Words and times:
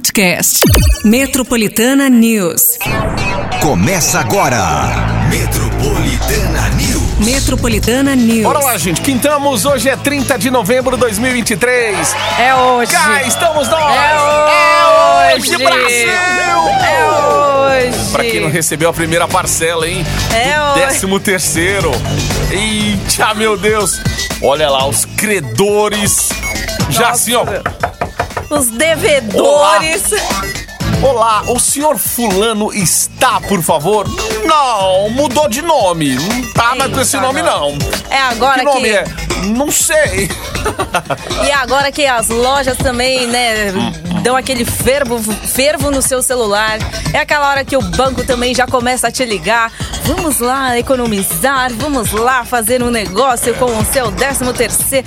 podcast. 0.00 0.60
Metropolitana 1.04 2.08
News. 2.08 2.78
Começa 3.60 4.18
agora. 4.18 4.58
Metropolitana 5.28 6.68
News. 6.70 7.18
Metropolitana 7.18 8.16
News. 8.16 8.44
Bora 8.44 8.60
lá, 8.60 8.78
gente. 8.78 9.02
Quintamos. 9.02 9.66
Hoje 9.66 9.90
é 9.90 9.96
30 9.96 10.38
de 10.38 10.50
novembro 10.50 10.96
de 10.96 11.00
2023. 11.02 12.16
É 12.38 12.54
hoje. 12.54 12.92
Cá 12.92 13.22
estamos 13.24 13.68
nós. 13.68 13.94
É 13.94 14.20
hoje. 14.22 14.54
É 14.54 15.36
hoje, 15.36 15.64
Brasil. 15.64 16.08
É 16.82 17.90
hoje. 17.90 18.10
Pra 18.10 18.24
quem 18.24 18.40
não 18.40 18.48
recebeu 18.48 18.88
a 18.88 18.94
primeira 18.94 19.28
parcela, 19.28 19.86
hein? 19.86 20.04
É 20.34 20.58
Do 20.58 20.64
hoje. 20.64 20.86
Décimo 20.86 21.20
terceiro. 21.20 21.90
Eita, 22.50 23.34
meu 23.34 23.54
Deus. 23.58 24.00
Olha 24.42 24.70
lá, 24.70 24.86
os 24.88 25.04
credores. 25.04 26.30
Já 26.88 27.00
Nossa. 27.00 27.12
assim, 27.12 27.34
ó. 27.34 27.44
Os 28.50 28.68
devedores. 28.68 30.02
Olá, 31.02 31.42
o 31.46 31.58
senhor 31.58 31.96
fulano 31.96 32.72
está, 32.74 33.40
por 33.40 33.62
favor? 33.62 34.06
Não, 34.44 35.08
mudou 35.10 35.48
de 35.48 35.62
nome. 35.62 36.16
Não 36.16 36.52
tá 36.52 36.74
mais 36.74 36.92
com 36.92 37.00
esse 37.00 37.16
Eita, 37.16 37.26
nome, 37.26 37.40
não. 37.42 37.78
É 38.10 38.18
agora 38.18 38.58
Que 38.58 38.64
nome 38.64 38.80
que. 38.82 38.88
é? 38.90 39.04
Não 39.56 39.70
sei. 39.70 40.28
E 41.46 41.50
agora 41.52 41.90
que 41.90 42.04
as 42.04 42.28
lojas 42.28 42.76
também, 42.76 43.26
né, 43.26 43.72
dão 44.22 44.36
aquele 44.36 44.64
fervo, 44.66 45.18
fervo 45.22 45.90
no 45.90 46.02
seu 46.02 46.20
celular. 46.22 46.78
É 47.14 47.20
aquela 47.20 47.48
hora 47.48 47.64
que 47.64 47.76
o 47.76 47.80
banco 47.80 48.22
também 48.26 48.54
já 48.54 48.66
começa 48.66 49.08
a 49.08 49.10
te 49.10 49.24
ligar. 49.24 49.72
Vamos 50.04 50.38
lá 50.40 50.76
economizar, 50.78 51.72
vamos 51.74 52.12
lá 52.12 52.44
fazer 52.44 52.82
um 52.82 52.90
negócio 52.90 53.54
com 53.54 53.64
o 53.66 53.84
seu 53.86 54.10
décimo 54.10 54.52
terceiro. 54.52 55.06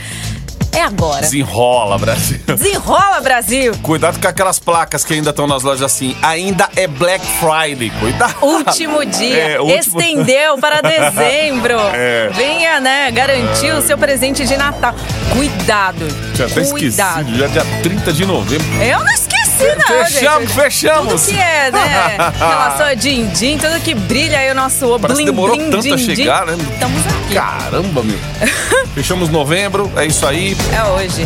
É 0.75 0.81
agora. 0.81 1.21
Desenrola, 1.21 1.97
Brasil. 1.97 2.39
Desenrola, 2.47 3.21
Brasil! 3.21 3.73
Cuidado 3.83 4.19
com 4.19 4.27
aquelas 4.27 4.57
placas 4.59 5.03
que 5.05 5.13
ainda 5.13 5.29
estão 5.29 5.45
nas 5.45 5.61
lojas 5.63 5.83
assim. 5.83 6.15
Ainda 6.21 6.67
é 6.75 6.87
Black 6.87 7.23
Friday. 7.39 7.91
Cuidado. 7.99 8.35
Último 8.41 9.05
dia. 9.05 9.37
É, 9.53 9.59
último- 9.61 9.99
Estendeu 10.01 10.57
para 10.57 10.81
dezembro. 10.83 11.77
É. 11.93 12.29
Venha, 12.33 12.79
né, 12.79 13.11
garantir 13.11 13.71
o 13.71 13.81
seu 13.81 13.97
presente 13.97 14.45
de 14.47 14.57
Natal. 14.57 14.95
Cuidado. 15.33 16.05
Tinha 16.33 16.47
até 16.47 16.63
Cuidado. 16.65 17.35
Já 17.37 17.47
dia 17.47 17.65
30 17.83 18.13
de 18.13 18.25
novembro. 18.25 18.67
Eu 18.81 18.99
não 18.99 19.13
esqueci, 19.13 19.75
não, 19.77 20.05
Fechamos, 20.05 20.41
gente. 20.49 20.53
fechamos. 20.53 21.21
Tudo 21.21 21.33
que 21.33 21.39
é, 21.39 21.71
né? 21.71 22.17
Relação 22.37 22.85
a 22.87 22.93
din-din, 22.93 23.57
tudo 23.57 23.79
que 23.81 23.93
brilha 23.93 24.39
aí 24.39 24.51
o 24.51 24.55
nosso 24.55 24.99
Parece 24.99 25.19
que 25.19 25.25
demorou 25.25 25.55
blim, 25.55 25.69
tanto 25.69 25.93
a 25.93 25.95
din-din. 25.95 26.15
chegar, 26.15 26.45
né? 26.47 26.57
Estamos 26.73 27.05
aqui. 27.05 27.33
Caramba, 27.35 28.03
meu. 28.03 28.17
Fechamos 28.95 29.29
novembro, 29.29 29.91
é 29.95 30.05
isso 30.05 30.25
aí. 30.25 30.55
É 30.73 30.83
hoje. 30.89 31.25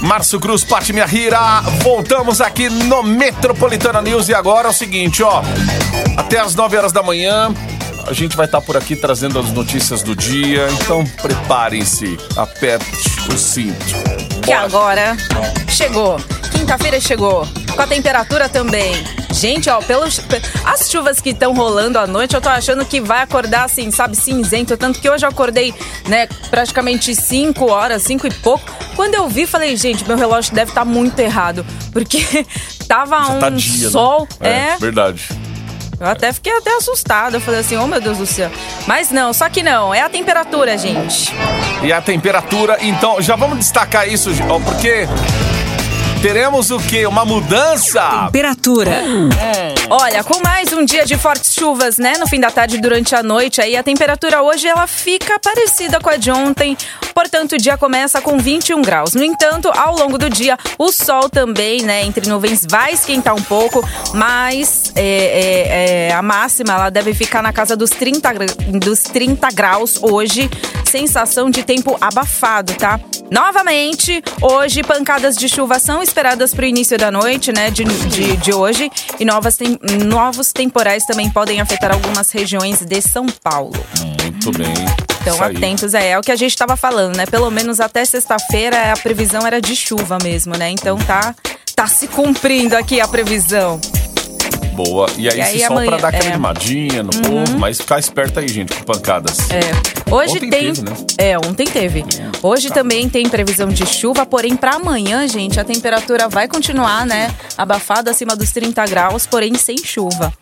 Márcio 0.00 0.38
Cruz, 0.38 0.62
Pati 0.64 0.92
Minha 0.92 1.06
Rira. 1.06 1.62
Voltamos 1.82 2.40
aqui 2.40 2.68
no 2.68 3.02
Metropolitana 3.02 4.02
News. 4.02 4.28
E 4.28 4.34
agora 4.34 4.68
é 4.68 4.70
o 4.70 4.74
seguinte, 4.74 5.22
ó. 5.22 5.42
Até 6.16 6.38
as 6.38 6.54
9 6.54 6.76
horas 6.76 6.92
da 6.92 7.02
manhã. 7.02 7.52
A 8.06 8.12
gente 8.12 8.36
vai 8.36 8.44
estar 8.44 8.60
por 8.60 8.76
aqui 8.76 8.94
trazendo 8.94 9.38
as 9.38 9.50
notícias 9.50 10.02
do 10.02 10.14
dia. 10.14 10.68
Então 10.82 11.04
preparem-se, 11.22 12.18
aperte 12.36 13.13
o 13.32 13.36
cinto. 13.38 13.84
Que 14.42 14.52
agora 14.52 15.16
chegou. 15.68 16.16
Quinta-feira 16.52 17.00
chegou. 17.00 17.46
Com 17.74 17.82
a 17.82 17.86
temperatura 17.86 18.48
também. 18.48 18.92
Gente, 19.32 19.68
ó, 19.68 19.80
pelos, 19.80 20.20
pe- 20.20 20.40
as 20.64 20.88
chuvas 20.88 21.20
que 21.20 21.30
estão 21.30 21.52
rolando 21.54 21.98
à 21.98 22.06
noite, 22.06 22.34
eu 22.34 22.40
tô 22.40 22.48
achando 22.48 22.84
que 22.84 23.00
vai 23.00 23.22
acordar 23.22 23.64
assim, 23.64 23.90
sabe, 23.90 24.16
cinzento. 24.16 24.76
Tanto 24.76 25.00
que 25.00 25.10
hoje 25.10 25.26
eu 25.26 25.28
acordei, 25.30 25.74
né, 26.06 26.28
praticamente 26.50 27.14
5 27.16 27.68
horas, 27.68 28.02
5 28.02 28.26
e 28.28 28.30
pouco. 28.34 28.64
Quando 28.94 29.14
eu 29.14 29.28
vi, 29.28 29.44
falei, 29.46 29.76
gente, 29.76 30.06
meu 30.06 30.16
relógio 30.16 30.54
deve 30.54 30.70
estar 30.70 30.84
muito 30.84 31.18
errado. 31.18 31.66
Porque 31.92 32.46
tava 32.86 33.16
Já 33.24 33.32
um 33.32 33.38
tá 33.40 33.50
dia, 33.50 33.86
né? 33.86 33.90
sol. 33.90 34.28
É, 34.40 34.48
é 34.50 34.76
verdade. 34.78 35.28
Eu 35.98 36.06
até 36.06 36.32
fiquei 36.32 36.52
até 36.56 36.76
assustada. 36.76 37.36
Eu 37.36 37.40
falei 37.40 37.60
assim, 37.60 37.76
oh 37.76 37.86
meu 37.86 38.00
Deus 38.00 38.18
do 38.18 38.26
céu. 38.26 38.50
Mas 38.86 39.10
não, 39.10 39.32
só 39.32 39.48
que 39.48 39.62
não, 39.62 39.94
é 39.94 40.02
a 40.02 40.08
temperatura, 40.08 40.76
gente. 40.76 41.32
E 41.82 41.92
a 41.92 42.00
temperatura, 42.00 42.78
então, 42.80 43.20
já 43.20 43.36
vamos 43.36 43.58
destacar 43.58 44.08
isso, 44.08 44.30
porque 44.64 45.06
teremos 46.24 46.70
o 46.70 46.78
quê? 46.78 47.06
Uma 47.06 47.22
mudança. 47.22 48.00
Temperatura. 48.24 48.90
Olha, 49.90 50.24
com 50.24 50.40
mais 50.42 50.72
um 50.72 50.82
dia 50.82 51.04
de 51.04 51.18
fortes 51.18 51.52
chuvas, 51.52 51.98
né, 51.98 52.14
no 52.18 52.26
fim 52.26 52.40
da 52.40 52.50
tarde 52.50 52.76
e 52.76 52.80
durante 52.80 53.14
a 53.14 53.22
noite, 53.22 53.60
aí 53.60 53.76
a 53.76 53.82
temperatura 53.82 54.40
hoje 54.42 54.66
ela 54.66 54.86
fica 54.86 55.38
parecida 55.38 56.00
com 56.00 56.08
a 56.08 56.16
de 56.16 56.30
ontem, 56.30 56.78
portanto 57.14 57.52
o 57.52 57.58
dia 57.58 57.76
começa 57.76 58.22
com 58.22 58.38
21 58.38 58.80
graus. 58.80 59.12
No 59.12 59.22
entanto, 59.22 59.70
ao 59.76 59.94
longo 59.94 60.16
do 60.16 60.30
dia, 60.30 60.56
o 60.78 60.90
sol 60.90 61.28
também, 61.28 61.82
né, 61.82 62.02
entre 62.06 62.26
nuvens 62.26 62.64
vai 62.66 62.94
esquentar 62.94 63.34
um 63.34 63.42
pouco, 63.42 63.86
mas 64.14 64.92
é, 64.96 65.02
é, 65.02 66.08
é, 66.08 66.14
a 66.14 66.22
máxima 66.22 66.72
ela 66.72 66.88
deve 66.88 67.12
ficar 67.12 67.42
na 67.42 67.52
casa 67.52 67.76
dos 67.76 67.90
30, 67.90 68.32
gra- 68.32 68.46
dos 68.80 69.00
30 69.00 69.46
graus 69.50 69.98
hoje, 70.00 70.48
sensação 70.86 71.50
de 71.50 71.62
tempo 71.62 71.98
abafado, 72.00 72.72
tá? 72.76 72.98
Novamente, 73.30 74.22
hoje 74.40 74.82
pancadas 74.82 75.36
de 75.36 75.48
chuva 75.48 75.78
são 75.78 76.02
esperadas 76.02 76.54
para 76.54 76.64
o 76.64 76.68
início 76.68 76.96
da 76.96 77.10
noite, 77.10 77.52
né, 77.52 77.70
de, 77.70 77.84
de, 77.84 78.36
de 78.36 78.52
hoje, 78.54 78.90
e 79.18 79.24
novas 79.24 79.56
tem- 79.56 79.78
novos 80.04 80.52
temporais 80.52 81.04
também 81.04 81.28
podem 81.30 81.60
afetar 81.60 81.92
algumas 81.92 82.30
regiões 82.30 82.80
de 82.80 83.00
São 83.00 83.26
Paulo. 83.42 83.72
Muito 84.22 84.52
bem. 84.52 84.72
Então, 85.22 85.34
Isso 85.36 85.44
atentos 85.44 85.94
aí. 85.94 86.08
É 86.08 86.18
o 86.18 86.22
que 86.22 86.30
a 86.30 86.36
gente 86.36 86.50
estava 86.50 86.76
falando, 86.76 87.16
né? 87.16 87.24
Pelo 87.24 87.50
menos 87.50 87.80
até 87.80 88.04
sexta-feira 88.04 88.92
a 88.92 88.96
previsão 88.96 89.46
era 89.46 89.58
de 89.60 89.74
chuva 89.74 90.18
mesmo, 90.22 90.54
né? 90.56 90.68
Então 90.70 90.98
tá, 90.98 91.34
tá 91.74 91.86
se 91.86 92.06
cumprindo 92.08 92.76
aqui 92.76 93.00
a 93.00 93.08
previsão. 93.08 93.80
Boa. 94.74 95.06
E 95.16 95.28
aí, 95.28 95.38
E 95.38 95.40
aí 95.42 95.52
se 95.52 95.60
só 95.60 95.66
pra 95.68 95.76
amanhã- 95.76 95.96
dar 95.98 96.08
aquela 96.08 96.24
é. 96.24 96.32
animadinha 96.32 97.02
no 97.02 97.10
povo, 97.10 97.58
mas 97.58 97.78
ficar 97.78 97.98
esperto 97.98 98.40
aí, 98.40 98.48
gente, 98.48 98.74
com 98.74 98.82
pancadas. 98.84 99.38
É. 99.50 99.60
Hoje 100.12 100.32
Ontem 100.36 100.50
tem. 100.50 100.72
teve, 100.72 100.82
né? 100.82 100.96
É, 101.16 101.38
ontem 101.38 101.64
teve. 101.66 102.04
Hoje 102.42 102.70
também 102.70 103.08
tem 103.08 103.28
previsão 103.28 103.68
de 103.68 103.86
chuva, 103.86 104.26
porém 104.26 104.56
para 104.56 104.74
amanhã, 104.74 105.26
gente, 105.26 105.58
a 105.58 105.64
temperatura 105.64 106.28
vai 106.28 106.46
continuar, 106.48 107.06
né? 107.06 107.30
Abafada 107.56 108.10
acima 108.10 108.36
dos 108.36 108.50
30 108.52 108.84
graus, 108.86 109.26
porém 109.26 109.54
sem 109.54 109.76
chuva. 109.78 110.32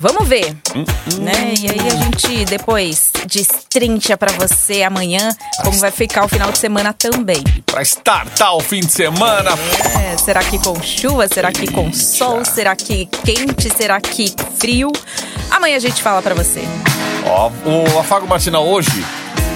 Vamos 0.00 0.28
ver, 0.28 0.54
Hum, 0.74 0.84
né? 1.20 1.54
E 1.58 1.70
aí 1.70 1.80
a 1.86 1.96
gente 2.04 2.44
depois 2.44 3.10
destrincha 3.26 4.16
pra 4.16 4.32
você 4.32 4.82
amanhã 4.82 5.30
como 5.62 5.78
vai 5.78 5.90
ficar 5.90 6.24
o 6.24 6.28
final 6.28 6.50
de 6.52 6.58
semana 6.58 6.92
também. 6.92 7.42
pra 7.64 7.82
startar 7.82 8.54
o 8.54 8.60
fim 8.60 8.80
de 8.80 8.92
semana. 8.92 9.50
É, 10.12 10.16
será 10.18 10.42
que 10.42 10.58
com 10.58 10.80
chuva? 10.82 11.26
Será 11.28 11.50
que 11.52 11.70
com 11.70 11.92
sol? 11.92 12.44
Será 12.44 12.76
que 12.76 13.06
quente? 13.06 13.70
Será 13.74 14.00
que 14.00 14.34
frio? 14.58 14.92
Amanhã 15.50 15.76
a 15.76 15.80
gente 15.80 16.02
fala 16.02 16.20
pra 16.20 16.34
você. 16.34 16.60
Ó, 17.26 17.50
o 17.64 17.98
Afago 17.98 18.26
Matinal 18.26 18.66
hoje. 18.66 18.90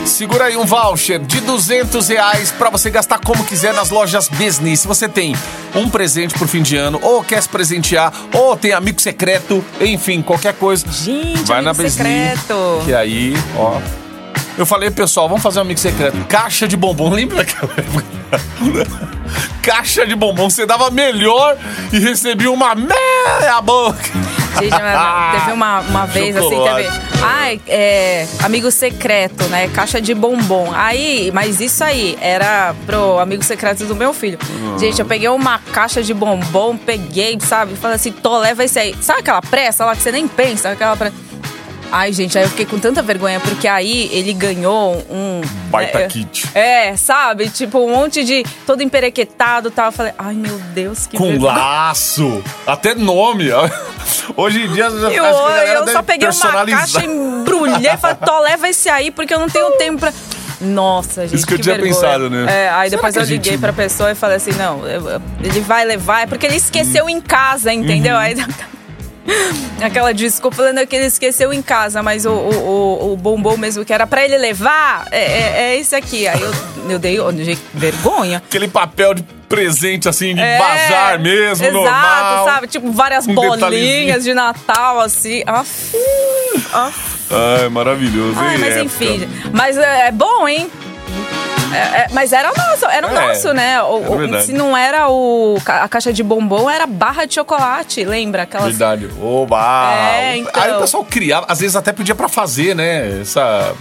Segura 0.08 0.46
aí 0.46 0.56
um 0.56 0.64
voucher 0.64 1.18
de 1.20 1.40
200 1.40 2.08
reais 2.08 2.50
pra 2.50 2.70
você 2.70 2.90
gastar 2.90 3.18
como 3.20 3.44
quiser 3.44 3.72
nas 3.74 3.90
lojas 3.90 4.28
Business. 4.28 4.80
Se 4.80 4.88
você 4.88 5.08
tem 5.08 5.36
um 5.74 5.88
presente 5.88 6.34
pro 6.34 6.48
fim 6.48 6.62
de 6.62 6.76
ano, 6.76 6.98
ou 7.02 7.22
quer 7.22 7.40
se 7.42 7.48
presentear, 7.48 8.12
ou 8.32 8.56
tem 8.56 8.72
amigo 8.72 9.00
secreto, 9.00 9.64
enfim, 9.80 10.20
qualquer 10.22 10.54
coisa. 10.54 10.84
Gente, 10.90 11.44
vai 11.44 11.62
na 11.62 11.72
Business. 11.72 11.94
secreto. 11.94 12.82
Que 12.84 12.94
aí, 12.94 13.34
ó. 13.56 13.80
Eu 14.56 14.66
falei, 14.66 14.90
pessoal, 14.90 15.28
vamos 15.28 15.42
fazer 15.42 15.60
um 15.60 15.62
amigo 15.62 15.78
secreto. 15.78 16.16
Caixa 16.26 16.66
de 16.66 16.76
bombom, 16.76 17.10
lembra 17.14 17.36
daquela 17.36 17.72
época? 17.76 19.08
Caixa 19.62 20.04
de 20.06 20.16
bombom, 20.16 20.50
você 20.50 20.66
dava 20.66 20.90
melhor 20.90 21.56
e 21.92 21.98
recebia 22.00 22.50
uma 22.50 22.74
meia 22.74 23.60
boca. 23.62 24.10
Gente, 24.60 25.38
teve 25.40 25.52
uma, 25.52 25.80
uma 25.80 26.06
vez 26.06 26.36
assim, 26.36 26.48
teve. 26.62 26.88
Ai, 27.22 27.60
é. 27.66 28.26
Amigo 28.42 28.70
secreto, 28.70 29.44
né? 29.44 29.68
Caixa 29.68 30.00
de 30.00 30.14
bombom. 30.14 30.70
Aí, 30.74 31.30
mas 31.32 31.60
isso 31.60 31.82
aí 31.82 32.16
era 32.20 32.74
pro 32.86 33.18
amigo 33.18 33.42
secreto 33.44 33.84
do 33.84 33.94
meu 33.94 34.12
filho. 34.12 34.38
Gente, 34.78 35.00
eu 35.00 35.06
peguei 35.06 35.28
uma 35.28 35.58
caixa 35.58 36.02
de 36.02 36.14
bombom, 36.14 36.76
peguei, 36.76 37.38
sabe? 37.40 37.74
Falei 37.76 37.96
assim, 37.96 38.12
tô, 38.12 38.38
leva 38.38 38.64
esse 38.64 38.78
aí. 38.78 38.94
Sabe 39.00 39.20
aquela 39.20 39.42
pressa 39.42 39.84
lá 39.84 39.94
que 39.94 40.02
você 40.02 40.12
nem 40.12 40.26
pensa? 40.28 40.70
Aquela 40.70 40.96
pressa. 40.96 41.27
Ai, 41.90 42.12
gente, 42.12 42.36
aí 42.36 42.44
eu 42.44 42.50
fiquei 42.50 42.66
com 42.66 42.78
tanta 42.78 43.00
vergonha, 43.02 43.40
porque 43.40 43.66
aí 43.66 44.10
ele 44.12 44.32
ganhou 44.34 44.96
um. 45.10 45.40
Baita 45.70 46.00
é, 46.00 46.06
kit. 46.06 46.46
É, 46.54 46.94
sabe? 46.96 47.48
Tipo, 47.48 47.78
um 47.78 47.90
monte 47.90 48.22
de. 48.24 48.44
todo 48.66 48.82
emperequetado 48.82 49.68
e 49.68 49.70
tal. 49.70 49.86
Eu 49.86 49.92
falei, 49.92 50.12
ai 50.18 50.34
meu 50.34 50.58
Deus, 50.74 51.06
que 51.06 51.16
Com 51.16 51.28
vergonha. 51.30 51.52
laço. 51.54 52.42
Até 52.66 52.94
nome. 52.94 53.48
Hoje 54.36 54.64
em 54.64 54.72
dia, 54.72 54.84
eu 54.84 55.10
Eu, 55.10 55.84
que 55.84 55.92
só 55.92 56.02
peguei 56.02 56.28
uma 56.28 56.66
caixa, 56.66 57.04
embrulhei 57.04 57.90
e 57.92 57.96
falei, 57.96 58.16
Tó, 58.24 58.38
leva 58.40 58.68
esse 58.68 58.88
aí, 58.90 59.10
porque 59.10 59.32
eu 59.32 59.38
não 59.38 59.48
tenho 59.48 59.70
tempo 59.72 59.98
pra. 59.98 60.12
Nossa, 60.60 61.22
gente. 61.26 61.36
Isso 61.36 61.46
que 61.46 61.54
eu 61.54 61.58
tinha 61.58 61.76
vergonha. 61.76 61.94
pensado, 61.94 62.28
né? 62.28 62.46
É, 62.48 62.68
aí 62.70 62.90
Será 62.90 62.96
depois 63.00 63.12
que 63.14 63.18
eu 63.18 63.22
a 63.22 63.26
gente- 63.26 63.44
liguei 63.44 63.58
pra 63.58 63.72
pessoa 63.72 64.10
e 64.10 64.14
falei 64.14 64.36
assim: 64.36 64.50
não, 64.52 64.86
eu- 64.86 65.08
eu- 65.08 65.22
ele 65.42 65.60
vai 65.60 65.84
levar, 65.84 66.22
é 66.22 66.26
porque 66.26 66.44
ele 66.46 66.56
esqueceu 66.56 67.08
em 67.08 67.20
casa, 67.20 67.72
entendeu? 67.72 68.14
Uhum. 68.14 68.20
Aí 68.20 68.34
Aquela 69.82 70.12
desculpa 70.12 70.56
falando 70.56 70.86
que 70.86 70.96
ele 70.96 71.06
esqueceu 71.06 71.52
em 71.52 71.62
casa, 71.62 72.02
mas 72.02 72.24
o, 72.26 72.30
o, 72.30 72.54
o, 72.54 73.12
o 73.12 73.16
bombom 73.16 73.56
mesmo 73.56 73.84
que 73.84 73.92
era 73.92 74.06
pra 74.06 74.24
ele 74.24 74.36
levar 74.38 75.06
é, 75.10 75.18
é, 75.18 75.62
é 75.72 75.76
esse 75.78 75.94
aqui. 75.94 76.26
Aí 76.26 76.40
eu, 76.40 76.52
eu 76.90 76.98
dei 76.98 77.18
vergonha. 77.74 78.38
Aquele 78.38 78.68
papel 78.68 79.14
de 79.14 79.22
presente, 79.48 80.08
assim, 80.08 80.34
de 80.34 80.40
É, 80.40 80.58
bazar 80.58 81.18
mesmo, 81.20 81.64
exato, 81.66 81.72
normal. 81.72 82.44
sabe? 82.44 82.66
Tipo, 82.66 82.92
várias 82.92 83.26
Um 83.26 83.34
bolinhas 83.34 84.22
de 84.24 84.34
Natal, 84.34 85.00
assim. 85.00 85.42
Aff, 85.46 85.96
aff. 86.72 87.18
Ai, 87.30 87.68
maravilhoso, 87.68 88.38
Ai, 88.38 88.54
hein? 88.54 88.58
mas 88.60 88.76
época. 88.76 88.84
enfim. 88.84 89.28
Mas 89.52 89.76
é, 89.76 90.08
é 90.08 90.12
bom, 90.12 90.46
hein? 90.48 90.70
É, 91.72 91.76
é, 91.76 92.06
mas 92.12 92.32
era 92.32 92.48
nosso, 92.56 92.84
era 92.86 93.06
o 93.06 93.10
É, 93.10 93.26
nosso, 93.28 93.52
né? 93.52 93.82
O- 93.82 94.22
é 94.22 94.38
o- 94.38 94.42
se 94.42 94.52
não 94.52 94.76
era 94.76 95.08
o, 95.10 95.56
a 95.66 95.88
caixa 95.88 96.12
de 96.12 96.22
bombom, 96.22 96.68
era 96.70 96.86
barra 96.86 97.24
de 97.24 97.34
chocolate, 97.34 98.04
lembra? 98.04 98.42
Aquelas. 98.42 98.68
Verdade. 98.68 99.08
Oba! 99.20 99.92
É, 99.94 100.36
então. 100.38 100.62
Aí 100.62 100.72
o 100.72 100.80
pessoal 100.80 101.04
criava, 101.04 101.46
às 101.48 101.60
vezes 101.60 101.76
até 101.76 101.92
pedia 101.92 102.14
pra 102.14 102.28
fazer, 102.28 102.74
né? 102.74 103.20
Essa. 103.22 103.74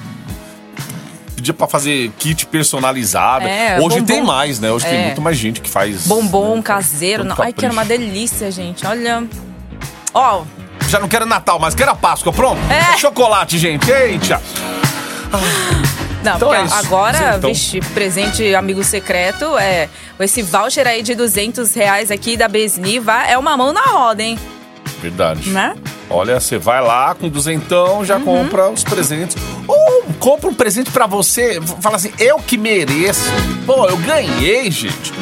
Pedia 1.36 1.54
pra 1.54 1.68
fazer 1.68 2.12
kit 2.18 2.46
personalizável. 2.48 3.48
É, 3.48 3.76
Hoje 3.80 4.00
bombom. 4.00 4.06
tem 4.06 4.24
mais, 4.24 4.60
né? 4.60 4.72
Hoje 4.72 4.86
tem 4.88 5.00
É. 5.00 5.06
muito 5.06 5.22
mais 5.22 5.38
gente 5.38 5.62
que 5.62 5.70
faz. 5.70 6.08
Bombom 6.08 6.56
né, 6.56 6.62
caseiro. 6.64 7.24
Não. 7.24 7.36
Ai, 7.40 7.54
que 7.54 7.64
era 7.64 7.72
uma 7.74 7.86
delícia, 7.86 8.50
gente. 8.52 8.86
Olha. 8.88 9.24
Ó, 10.14 10.44
Já 10.90 11.00
não 11.02 11.08
quero 11.10 11.26
Natal, 11.26 11.60
mas 11.60 11.76
quero 11.76 11.92
a 11.92 11.96
Páscoa, 11.96 12.32
pronto? 12.32 12.60
É. 12.72 12.98
Chocolate, 12.98 13.58
gente. 13.58 13.92
Eita! 13.92 14.42
Não, 16.32 16.36
Então 16.36 16.54
é 16.54 16.68
agora, 16.74 17.36
Então. 17.38 17.50
vixe, 17.50 17.80
presente 17.94 18.54
amigo 18.56 18.84
secreto, 18.84 19.58
é 19.58 19.88
esse 20.20 20.42
voucher 20.42 20.86
aí 20.88 21.02
de 21.02 21.16
200 21.16 21.74
reais 21.74 22.12
aqui 22.12 22.36
da 22.36 22.48
Besniva 22.48 23.14
é 23.24 23.38
uma 23.38 23.56
mão 23.56 23.72
na 23.74 23.82
roda, 23.84 24.22
hein? 24.24 24.38
Verdade. 25.02 25.50
Né? 25.50 25.76
Olha, 26.10 26.40
você 26.40 26.58
vai 26.58 26.82
lá 26.82 27.14
com 27.14 27.28
duzentão, 27.30 27.98
Uhum. 28.00 28.06
já 28.06 28.20
compra 28.20 28.70
os 28.70 28.84
presentes. 28.84 29.36
Ou 29.68 30.04
compra 30.20 30.50
um 30.50 30.54
presente 30.54 30.90
pra 30.90 31.06
você, 31.06 31.60
fala 31.82 31.98
assim, 31.98 32.12
eu 32.18 32.40
que 32.40 32.58
mereço. 32.58 33.22
Pô, 33.66 33.86
eu 33.88 33.98
ganhei, 33.98 34.72
gente. 34.72 35.14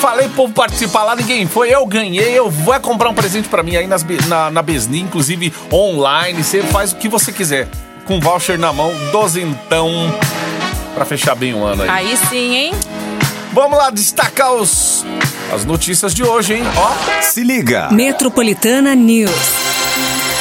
Falei 0.00 0.26
pro 0.28 0.36
povo 0.36 0.52
participar 0.54 1.02
lá, 1.02 1.16
ninguém 1.16 1.46
foi, 1.46 1.74
eu 1.74 1.84
ganhei, 1.84 2.38
eu 2.38 2.48
vou 2.48 2.72
é 2.72 2.78
comprar 2.78 3.08
um 3.10 3.14
presente 3.14 3.48
pra 3.48 3.62
mim 3.64 3.74
aí 3.76 3.86
nas, 3.88 4.04
na, 4.28 4.48
na 4.50 4.62
Besni, 4.62 5.00
inclusive 5.00 5.52
online, 5.72 6.42
você 6.42 6.62
faz 6.62 6.92
o 6.92 6.96
que 6.96 7.08
você 7.08 7.32
quiser. 7.32 7.68
Com 8.08 8.18
voucher 8.18 8.58
na 8.58 8.72
mão, 8.72 8.90
dozentão, 9.12 9.90
pra 10.94 11.04
fechar 11.04 11.34
bem 11.34 11.52
o 11.52 11.62
ano 11.62 11.82
aí. 11.82 11.88
Aí 11.90 12.16
sim, 12.16 12.54
hein? 12.56 12.74
Vamos 13.52 13.76
lá 13.76 13.90
destacar 13.90 14.54
os, 14.54 15.04
as 15.52 15.66
notícias 15.66 16.14
de 16.14 16.24
hoje, 16.24 16.54
hein? 16.54 16.62
Ó, 16.74 17.20
Se 17.20 17.42
liga. 17.44 17.90
Metropolitana 17.90 18.94
News. 18.94 19.57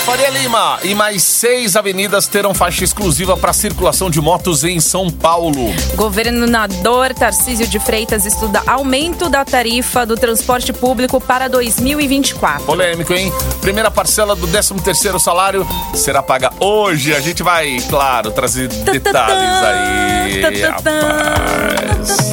Faria 0.08 0.30
Lima 0.30 0.80
e 0.84 0.96
mais 0.96 1.22
seis 1.22 1.76
avenidas 1.76 2.28
terão 2.28 2.54
faixa 2.54 2.82
exclusiva 2.82 3.36
para 3.36 3.52
circulação 3.52 4.10
de 4.10 4.22
motos 4.22 4.64
em 4.64 4.80
São 4.80 5.12
Paulo. 5.12 5.66
Governador 5.96 7.14
Tarcísio 7.14 7.68
de 7.68 7.78
Freitas 7.78 8.26
estuda 8.26 8.64
aumento 8.66 9.30
da 9.30 9.44
tarifa 9.44 10.06
do 10.06 10.16
transporte 10.16 10.72
público 10.72 11.20
para 11.20 11.50
2024. 11.50 12.64
Polêmico, 12.64 13.14
hein? 13.14 13.34
Primeira 13.60 13.92
parcela 13.92 14.34
do 14.34 14.48
13º 14.48 15.20
salário 15.20 15.68
será 15.94 16.24
paga 16.24 16.54
hoje. 16.58 17.14
A 17.14 17.20
gente 17.20 17.44
vai, 17.44 17.76
claro, 17.90 18.32
trazer 18.32 18.70
detalhes 18.70 19.62
aí. 19.62 20.62
rapaz. 20.62 22.32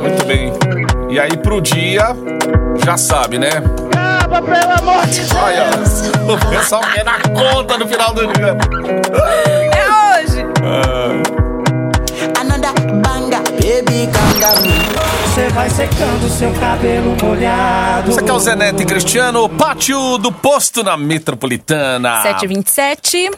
Muito 0.00 0.24
bem. 0.26 0.52
E 1.10 1.18
aí 1.18 1.36
pro 1.38 1.60
dia, 1.60 2.06
já 2.84 2.96
sabe, 2.96 3.36
né? 3.36 3.64
Acaba, 4.28 4.42
pelo 4.42 4.72
amor 4.72 5.06
de 5.06 5.20
Deus! 5.20 5.32
Olha, 5.34 5.70
o 6.32 6.50
pessoal 6.50 6.82
quer 6.82 7.02
dar 7.02 7.22
conta 7.22 7.78
no 7.78 7.88
final 7.88 8.12
do 8.12 8.26
dia. 8.34 8.56
É 9.74 10.20
hoje! 10.20 10.44
Another 12.38 12.72
banger, 13.02 13.42
baby, 13.52 14.06
calm 14.12 14.40
down. 14.40 14.98
Você 15.24 15.48
vai 15.48 15.70
secando 15.70 16.28
seu 16.30 16.52
cabelo 16.54 17.16
molhado. 17.22 18.10
Isso 18.10 18.20
aqui 18.20 18.30
é 18.30 18.32
o 18.32 18.38
Zé 18.38 18.54
Neto 18.54 18.82
e 18.82 18.86
Cristiano, 18.86 19.48
pátio 19.48 20.18
do 20.18 20.30
posto 20.30 20.82
na 20.82 20.96
Metropolitana. 20.96 22.20
727. 22.22 23.30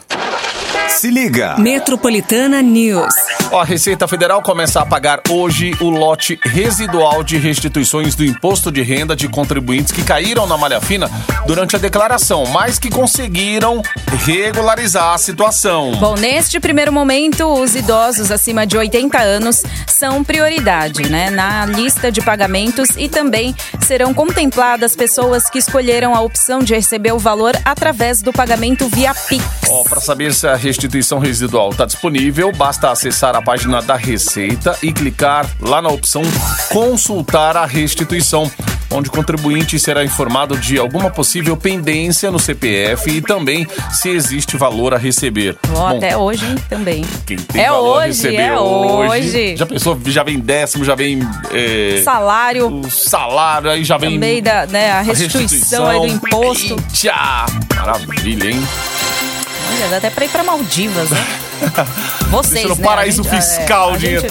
Se 0.87 1.09
liga. 1.09 1.55
Metropolitana 1.57 2.61
News. 2.61 3.13
Ó, 3.51 3.59
a 3.59 3.65
Receita 3.65 4.07
Federal 4.07 4.41
começa 4.41 4.81
a 4.81 4.85
pagar 4.85 5.21
hoje 5.29 5.75
o 5.81 5.89
lote 5.89 6.39
residual 6.43 7.23
de 7.23 7.37
restituições 7.37 8.13
do 8.13 8.23
imposto 8.23 8.71
de 8.71 8.81
renda 8.81 9.15
de 9.15 9.27
contribuintes 9.27 9.91
que 9.91 10.03
caíram 10.03 10.45
na 10.45 10.57
malha 10.57 10.79
fina 10.79 11.09
durante 11.47 11.75
a 11.75 11.79
declaração, 11.79 12.45
mas 12.45 12.77
que 12.77 12.89
conseguiram 12.89 13.81
regularizar 14.25 15.13
a 15.13 15.17
situação. 15.17 15.93
Bom, 15.93 16.15
neste 16.15 16.59
primeiro 16.59 16.93
momento, 16.93 17.45
os 17.45 17.75
idosos 17.75 18.29
acima 18.31 18.65
de 18.67 18.77
80 18.77 19.17
anos 19.19 19.63
são 19.87 20.23
prioridade, 20.23 21.09
né, 21.09 21.29
na 21.29 21.65
lista 21.65 22.11
de 22.11 22.21
pagamentos 22.21 22.89
e 22.97 23.09
também 23.09 23.55
serão 23.85 24.13
contempladas 24.13 24.95
pessoas 24.95 25.49
que 25.49 25.59
escolheram 25.59 26.15
a 26.15 26.21
opção 26.21 26.59
de 26.59 26.73
receber 26.73 27.11
o 27.11 27.19
valor 27.19 27.53
através 27.65 28.21
do 28.21 28.31
pagamento 28.31 28.87
via 28.87 29.13
Pix. 29.13 29.43
Ó, 29.69 29.83
para 29.83 30.01
saber 30.01 30.33
se 30.33 30.47
a 30.47 30.55
restituição 30.61 31.19
residual 31.19 31.71
está 31.71 31.85
disponível, 31.85 32.51
basta 32.51 32.91
acessar 32.91 33.35
a 33.35 33.41
página 33.41 33.81
da 33.81 33.95
Receita 33.95 34.77
e 34.81 34.93
clicar 34.93 35.49
lá 35.59 35.81
na 35.81 35.89
opção 35.89 36.21
Consultar 36.69 37.57
a 37.57 37.65
restituição, 37.65 38.49
onde 38.91 39.09
o 39.09 39.11
contribuinte 39.11 39.77
será 39.79 40.03
informado 40.03 40.57
de 40.57 40.77
alguma 40.77 41.09
possível 41.09 41.57
pendência 41.57 42.31
no 42.31 42.39
CPF 42.39 43.09
e 43.09 43.21
também 43.21 43.67
se 43.91 44.09
existe 44.09 44.55
valor 44.55 44.93
a 44.93 44.97
receber. 44.97 45.57
Bom, 45.67 45.87
até 45.87 46.15
hoje 46.15 46.45
hein, 46.45 46.55
também. 46.69 47.03
Quem 47.25 47.37
tem 47.37 47.61
É 47.61 47.69
valor 47.69 47.93
a 47.93 48.05
hoje, 48.05 48.07
receber 48.07 48.35
é 48.37 48.59
hoje. 48.59 49.57
Já 49.57 49.65
pensou? 49.65 49.99
Já 50.05 50.23
vem 50.23 50.39
décimo, 50.39 50.85
já 50.85 50.95
vem. 50.95 51.19
é, 51.51 52.01
Salário 52.03 52.67
o 52.67 52.89
salário, 52.89 53.69
aí 53.69 53.83
já 53.83 53.97
vem. 53.97 54.13
também 54.13 54.41
da 54.41 54.65
né, 54.67 54.91
a 54.91 54.99
a 54.99 55.01
restituição, 55.01 55.87
aí 55.87 55.99
do 55.99 56.07
imposto. 56.07 56.75
Eita, 57.03 57.45
maravilha, 57.75 58.51
hein? 58.51 58.61
Olha, 59.81 59.89
dá 59.89 59.97
até 59.97 60.11
pra 60.11 60.25
ir 60.25 60.29
pra 60.29 60.43
Maldivas, 60.43 61.09
né? 61.09 61.17
Vocês, 62.29 62.69
no 62.69 62.75
né? 62.75 62.83
paraíso 62.83 63.23
gente- 63.23 63.35
fiscal, 63.35 63.95
é, 63.95 63.97
dinheiro. 63.97 64.27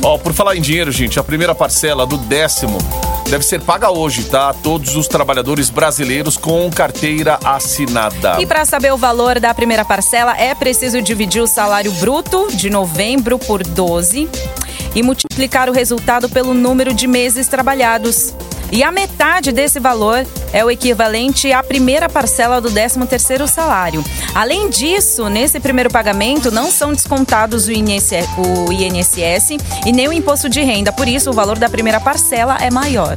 Ó, 0.00 0.16
por 0.16 0.32
falar 0.32 0.54
em 0.56 0.60
dinheiro, 0.60 0.92
gente, 0.92 1.18
a 1.18 1.24
primeira 1.24 1.56
parcela 1.56 2.06
do 2.06 2.16
décimo 2.16 2.78
deve 3.28 3.44
ser 3.44 3.60
paga 3.60 3.90
hoje, 3.90 4.22
tá? 4.24 4.54
Todos 4.54 4.94
os 4.94 5.08
trabalhadores 5.08 5.70
brasileiros 5.70 6.36
com 6.36 6.70
carteira 6.70 7.36
assinada. 7.44 8.40
E 8.40 8.46
para 8.46 8.64
saber 8.64 8.92
o 8.92 8.96
valor 8.96 9.40
da 9.40 9.52
primeira 9.52 9.84
parcela, 9.84 10.36
é 10.38 10.54
preciso 10.54 11.02
dividir 11.02 11.42
o 11.42 11.48
salário 11.48 11.90
bruto 11.92 12.46
de 12.52 12.70
novembro 12.70 13.40
por 13.40 13.64
12 13.64 14.28
e 14.94 15.02
multiplicar 15.02 15.68
o 15.68 15.72
resultado 15.72 16.28
pelo 16.28 16.54
número 16.54 16.94
de 16.94 17.08
meses 17.08 17.48
trabalhados. 17.48 18.32
E 18.70 18.82
a 18.82 18.90
metade 18.90 19.52
desse 19.52 19.78
valor 19.78 20.26
é 20.52 20.64
o 20.64 20.70
equivalente 20.70 21.52
à 21.52 21.62
primeira 21.62 22.08
parcela 22.08 22.60
do 22.60 22.70
13º 22.70 23.46
salário. 23.46 24.04
Além 24.34 24.68
disso, 24.68 25.28
nesse 25.28 25.60
primeiro 25.60 25.90
pagamento 25.90 26.50
não 26.50 26.70
são 26.70 26.92
descontados 26.92 27.68
o 27.68 27.72
INSS, 27.72 28.26
o 28.36 28.72
INSS 28.72 29.50
e 29.86 29.92
nem 29.92 30.08
o 30.08 30.12
imposto 30.12 30.48
de 30.48 30.62
renda. 30.62 30.92
Por 30.92 31.06
isso, 31.06 31.30
o 31.30 31.32
valor 31.32 31.58
da 31.58 31.68
primeira 31.68 32.00
parcela 32.00 32.58
é 32.60 32.70
maior. 32.70 33.14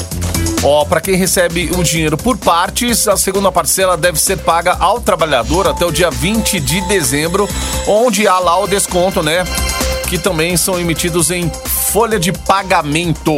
Ó, 0.61 0.83
para 0.83 0.99
quem 0.99 1.15
recebe 1.15 1.71
o 1.77 1.83
dinheiro 1.83 2.17
por 2.17 2.37
partes, 2.37 3.07
a 3.07 3.15
segunda 3.15 3.51
parcela 3.51 3.95
deve 3.95 4.19
ser 4.19 4.37
paga 4.39 4.75
ao 4.77 4.99
trabalhador 4.99 5.67
até 5.67 5.85
o 5.85 5.91
dia 5.91 6.11
20 6.11 6.59
de 6.59 6.81
dezembro, 6.81 7.47
onde 7.87 8.27
há 8.27 8.37
lá 8.39 8.59
o 8.59 8.67
desconto, 8.67 9.23
né? 9.23 9.45
Que 10.09 10.17
também 10.17 10.57
são 10.57 10.79
emitidos 10.79 11.29
em 11.29 11.49
folha 11.91 12.19
de 12.19 12.31
pagamento. 12.31 13.31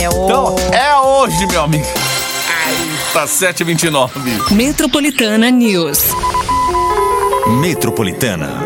É 0.00 0.08
o- 0.08 0.24
Então, 0.24 0.56
é 0.72 0.96
hoje, 0.96 1.46
meu 1.46 1.62
amigo. 1.62 1.84
Tá 3.12 3.26
7h29. 3.26 4.10
Metropolitana 4.52 5.50
News. 5.50 5.98
Metropolitana. 7.60 8.64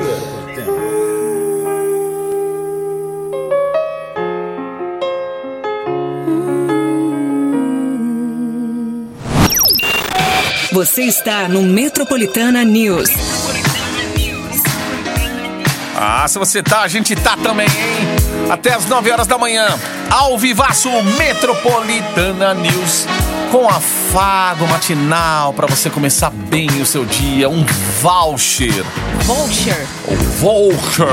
Você 10.73 11.03
está 11.03 11.49
no 11.49 11.63
Metropolitana 11.63 12.65
News. 12.65 13.11
Ah, 16.01 16.29
se 16.29 16.39
você 16.39 16.63
tá, 16.63 16.83
a 16.83 16.89
gente 16.89 17.17
tá 17.17 17.37
também, 17.37 17.67
hein? 17.67 18.49
Até 18.49 18.73
as 18.73 18.87
9 18.87 19.11
horas 19.11 19.27
da 19.27 19.37
manhã, 19.37 19.67
ao 20.09 20.39
vivaço 20.39 20.89
Metropolitana 21.19 22.55
News. 22.55 23.05
Com 23.51 23.69
afago 23.69 24.65
matinal 24.69 25.53
para 25.53 25.67
você 25.67 25.91
começar 25.91 26.31
bem 26.31 26.69
o 26.81 26.87
seu 26.87 27.05
dia, 27.05 27.51
um 27.51 27.67
voucher. 28.01 28.85
Voucher. 29.23 29.87
Voucher. 30.39 31.09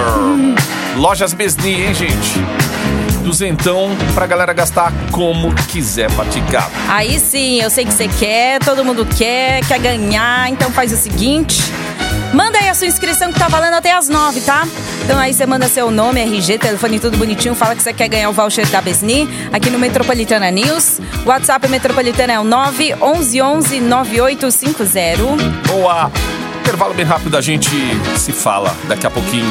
Lojas 0.98 1.34
Besni, 1.34 1.82
hein, 1.82 1.94
gente? 1.96 2.40
Duzentão 3.24 3.90
pra 4.14 4.28
galera 4.28 4.54
gastar 4.54 4.94
como 5.12 5.52
quiser 5.68 6.12
praticar. 6.12 6.70
Aí 6.88 7.20
sim, 7.20 7.60
eu 7.60 7.72
sei 7.72 7.86
que 7.86 7.92
você 7.92 8.08
quer, 8.08 8.60
todo 8.60 8.86
mundo 8.86 9.04
quer, 9.18 9.66
quer 9.66 9.80
ganhar, 9.80 10.48
então 10.52 10.70
faz 10.70 10.94
o 10.94 10.96
seguinte. 10.96 11.60
Manda 12.36 12.60
aí 12.60 12.68
a 12.68 12.74
sua 12.74 12.88
inscrição 12.88 13.32
que 13.32 13.40
tá 13.40 13.48
valendo 13.48 13.76
até 13.76 13.94
as 13.94 14.10
nove, 14.10 14.42
tá? 14.42 14.68
Então 15.06 15.18
aí 15.18 15.34
você 15.34 15.46
manda 15.46 15.70
seu 15.70 15.90
nome, 15.90 16.20
RG, 16.20 16.58
telefone 16.58 17.00
tudo 17.00 17.18
bonitinho, 17.18 17.56
fala 17.56 17.74
que 17.74 17.82
você 17.82 17.94
quer 17.94 18.10
ganhar 18.10 18.30
o 18.30 18.34
voucher 18.34 18.68
da 18.68 18.82
Besni 18.82 19.26
aqui 19.54 19.70
no 19.70 19.80
Metropolitana 19.80 20.52
News. 20.52 21.00
O 21.26 21.30
WhatsApp 21.30 21.66
Metropolitana 21.70 22.34
é 22.34 22.40
o 22.40 22.44
911 22.44 23.80
9850. 23.80 25.24
Boa! 25.66 26.12
Intervalo 26.60 26.94
bem 26.94 27.06
rápido, 27.06 27.38
a 27.38 27.42
gente 27.42 27.70
se 28.18 28.34
fala 28.34 28.76
daqui 28.90 29.08
a 29.08 29.10
pouquinho. 29.10 29.46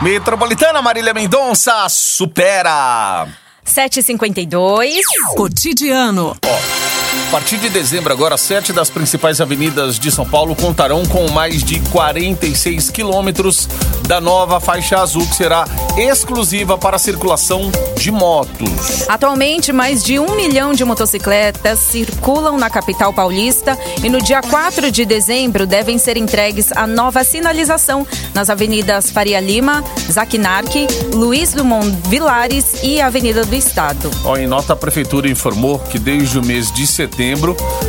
Metropolitana 0.00 0.80
Marília 0.80 1.12
Mendonça 1.12 1.88
supera! 1.88 3.43
752. 3.64 5.00
Cotidiano. 5.36 6.36
A 6.42 6.73
partir 7.34 7.56
de 7.56 7.68
dezembro, 7.68 8.12
agora, 8.12 8.36
sete 8.36 8.72
das 8.72 8.88
principais 8.88 9.40
avenidas 9.40 9.98
de 9.98 10.08
São 10.08 10.24
Paulo 10.24 10.54
contarão 10.54 11.04
com 11.04 11.28
mais 11.32 11.64
de 11.64 11.80
46 11.90 12.90
quilômetros 12.90 13.68
da 14.06 14.20
nova 14.20 14.60
faixa 14.60 15.00
azul, 15.00 15.26
que 15.26 15.34
será 15.34 15.64
exclusiva 15.96 16.78
para 16.78 16.94
a 16.94 16.98
circulação 16.98 17.72
de 17.98 18.12
motos. 18.12 19.08
Atualmente, 19.08 19.72
mais 19.72 20.04
de 20.04 20.16
um 20.16 20.36
milhão 20.36 20.72
de 20.72 20.84
motocicletas 20.84 21.80
circulam 21.80 22.56
na 22.56 22.70
capital 22.70 23.12
paulista 23.12 23.76
e 24.04 24.08
no 24.08 24.22
dia 24.22 24.40
4 24.40 24.92
de 24.92 25.04
dezembro 25.04 25.66
devem 25.66 25.98
ser 25.98 26.16
entregues 26.16 26.70
a 26.70 26.86
nova 26.86 27.24
sinalização 27.24 28.06
nas 28.32 28.48
avenidas 28.48 29.10
Faria 29.10 29.40
Lima, 29.40 29.82
Zaquinarque, 30.08 30.86
Luiz 31.12 31.52
Dumont 31.52 31.90
Vilares 32.08 32.76
e 32.84 33.00
Avenida 33.00 33.44
do 33.44 33.56
Estado. 33.56 34.08
Ó, 34.24 34.36
em 34.36 34.46
nota, 34.46 34.74
a 34.74 34.76
Prefeitura 34.76 35.28
informou 35.28 35.80
que 35.80 35.98
desde 35.98 36.38
o 36.38 36.44
mês 36.44 36.70
de 36.70 36.86
setembro, 36.86 37.23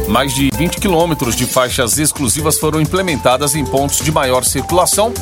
mais 0.07 0.33
de 0.33 0.49
20 0.55 0.79
quilômetros 0.79 1.35
de 1.35 1.45
faixas 1.45 1.97
exclusivas 1.97 2.57
foram 2.57 2.79
implementadas 2.79 3.55
em 3.55 3.65
pontos 3.65 3.99
de 3.99 4.11
maior 4.11 4.43
circulação 4.43 5.13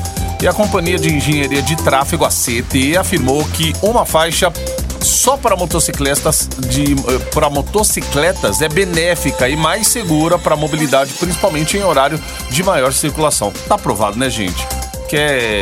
e 0.42 0.48
a 0.48 0.54
Companhia 0.54 1.00
de 1.00 1.14
Engenharia 1.14 1.62
de 1.62 1.76
Tráfego, 1.78 2.26
a 2.26 2.30
CET, 2.30 2.98
afirmou 2.98 3.46
que 3.46 3.74
uma 3.82 4.06
faixa 4.06 4.52
só 5.00 5.38
para 5.38 5.56
motocicletas 5.56 6.50
de 6.58 6.96
para 7.34 7.50
motocicletas 7.50 8.62
é 8.62 8.68
benéfica 8.68 9.48
e 9.48 9.56
mais 9.56 9.88
segura 9.88 10.38
para 10.38 10.54
a 10.54 10.58
mobilidade, 10.58 11.14
principalmente 11.14 11.78
em 11.78 11.84
horário 11.84 12.20
de 12.50 12.64
maior 12.64 12.92
circulação. 12.92 13.54
Tá 13.68 13.76
aprovado, 13.76 14.18
né, 14.18 14.30
gente? 14.30 14.68
Que 15.08 15.16
é 15.16 15.62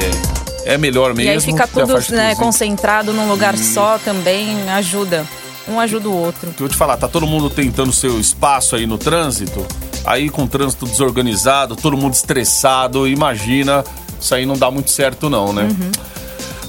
é 0.65 0.77
melhor 0.77 1.13
mesmo. 1.13 1.31
E 1.31 1.34
aí 1.34 1.41
fica 1.41 1.67
tudo 1.67 2.00
né, 2.12 2.36
concentrado 2.36 3.13
num 3.13 3.27
lugar 3.29 3.58
só 3.58 3.98
também, 3.98 4.70
ajuda. 4.70 5.25
Um 5.68 5.80
ajuda 5.80 6.10
o 6.10 6.15
outro. 6.15 6.51
que 6.51 6.62
eu 6.62 6.68
vou 6.68 6.70
te 6.70 6.77
falar, 6.77 6.98
tá 6.98 7.08
todo 7.08 7.25
mundo 7.27 7.50
tentando 7.50 7.91
seu 7.91 8.20
espaço 8.20 8.75
aí 8.75 8.86
no 8.86 8.98
trânsito, 8.98 9.65
aí 10.06 10.30
com 10.30 10.44
o 10.44 10.48
trânsito 10.48 10.86
desorganizado, 10.86 11.75
todo 11.75 11.96
mundo 11.96 12.13
estressado, 12.13 13.08
imagina, 13.08 13.84
isso 14.20 14.34
aí 14.34 14.46
não 14.46 14.58
dá 14.58 14.70
muito 14.70 14.89
certo 14.89 15.30
não, 15.30 15.53
né? 15.53 15.68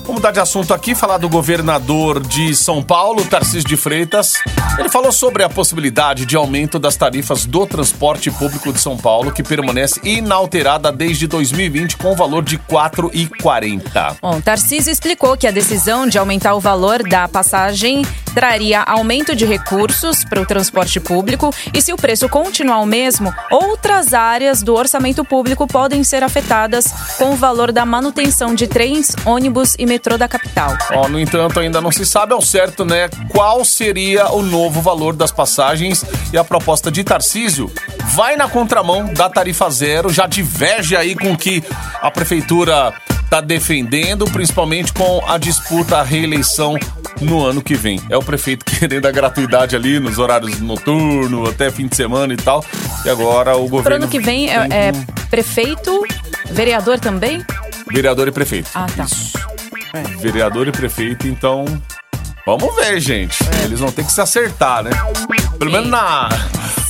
Vamos 0.02 0.16
mudar 0.16 0.32
de 0.32 0.40
assunto 0.40 0.74
aqui, 0.74 0.96
falar 0.96 1.18
do 1.18 1.28
governador 1.28 2.20
de 2.20 2.56
São 2.56 2.82
Paulo, 2.82 3.24
Tarcísio 3.24 3.68
de 3.68 3.76
Freitas. 3.76 4.34
Ele 4.76 4.88
falou 4.88 5.12
sobre 5.12 5.44
a 5.44 5.48
possibilidade 5.48 6.26
de 6.26 6.36
aumento 6.36 6.76
das 6.80 6.96
tarifas 6.96 7.46
do 7.46 7.64
transporte 7.66 8.28
público 8.28 8.72
de 8.72 8.80
São 8.80 8.96
Paulo, 8.96 9.30
que 9.30 9.44
permanece 9.44 10.00
inalterada 10.02 10.90
desde 10.90 11.28
2020 11.28 11.96
com 11.98 12.12
o 12.12 12.16
valor 12.16 12.42
de 12.42 12.56
R$ 12.56 12.62
4,40. 12.68 14.16
Bom, 14.20 14.40
Tarcísio 14.40 14.90
explicou 14.90 15.36
que 15.36 15.46
a 15.46 15.52
decisão 15.52 16.08
de 16.08 16.18
aumentar 16.18 16.54
o 16.54 16.60
valor 16.60 17.04
da 17.08 17.28
passagem 17.28 18.02
traria 18.34 18.82
aumento 18.82 19.34
de 19.34 19.44
recursos 19.44 20.24
para 20.24 20.40
o 20.40 20.46
transporte 20.46 20.98
público 20.98 21.54
e 21.72 21.80
se 21.80 21.92
o 21.92 21.96
preço 21.96 22.28
continuar 22.28 22.80
o 22.80 22.86
mesmo, 22.86 23.32
outras 23.50 24.14
áreas 24.14 24.62
do 24.62 24.74
orçamento 24.74 25.24
público 25.24 25.66
podem 25.66 26.02
ser 26.02 26.22
afetadas 26.22 26.92
com 27.18 27.32
o 27.32 27.36
valor 27.36 27.72
da 27.72 27.84
manutenção 27.84 28.54
de 28.54 28.66
trens, 28.66 29.14
ônibus 29.24 29.74
e 29.78 29.86
metrô 29.86 30.16
da 30.16 30.28
capital. 30.28 30.76
Ó, 30.92 31.08
no 31.08 31.20
entanto, 31.20 31.60
ainda 31.60 31.80
não 31.80 31.92
se 31.92 32.04
sabe 32.06 32.32
ao 32.32 32.40
certo, 32.40 32.84
né, 32.84 33.08
qual 33.28 33.64
seria 33.64 34.30
o 34.30 34.42
novo 34.42 34.80
valor 34.80 35.14
das 35.14 35.30
passagens 35.30 36.04
e 36.32 36.38
a 36.38 36.44
proposta 36.44 36.90
de 36.90 37.04
Tarcísio 37.04 37.70
vai 38.14 38.36
na 38.36 38.48
contramão 38.48 39.12
da 39.12 39.28
tarifa 39.28 39.70
zero, 39.70 40.10
já 40.10 40.26
diverge 40.26 40.96
aí 40.96 41.14
com 41.14 41.36
que 41.36 41.62
a 42.00 42.10
prefeitura 42.10 42.92
tá 43.32 43.40
defendendo, 43.40 44.26
principalmente 44.26 44.92
com 44.92 45.24
a 45.26 45.38
disputa 45.38 45.96
à 45.96 46.02
reeleição 46.02 46.76
no 47.18 47.42
ano 47.42 47.62
que 47.62 47.74
vem. 47.74 47.98
É 48.10 48.16
o 48.16 48.22
prefeito 48.22 48.62
querendo 48.70 49.06
a 49.06 49.10
gratuidade 49.10 49.74
ali 49.74 49.98
nos 49.98 50.18
horários 50.18 50.60
noturno, 50.60 51.48
até 51.48 51.70
fim 51.70 51.86
de 51.86 51.96
semana 51.96 52.34
e 52.34 52.36
tal. 52.36 52.62
E 53.06 53.08
agora 53.08 53.56
o 53.56 53.62
governo 53.62 53.84
Para 53.84 53.94
ano 53.96 54.08
que 54.08 54.20
vem 54.20 54.50
é, 54.50 54.68
é 54.70 54.92
prefeito, 55.30 56.04
vereador 56.50 57.00
também? 57.00 57.42
vereador 57.90 58.28
e 58.28 58.32
prefeito. 58.32 58.68
Ah, 58.74 58.86
tá. 58.94 59.04
Isso. 59.04 59.32
Vereador 60.20 60.68
e 60.68 60.72
prefeito, 60.72 61.26
então. 61.26 61.64
Vamos 62.44 62.74
ver, 62.76 63.00
gente. 63.00 63.38
Eles 63.64 63.80
vão 63.80 63.90
ter 63.90 64.04
que 64.04 64.12
se 64.12 64.20
acertar, 64.20 64.82
né? 64.82 64.90
Pelo 65.58 65.70
menos 65.70 65.88
na, 65.88 66.28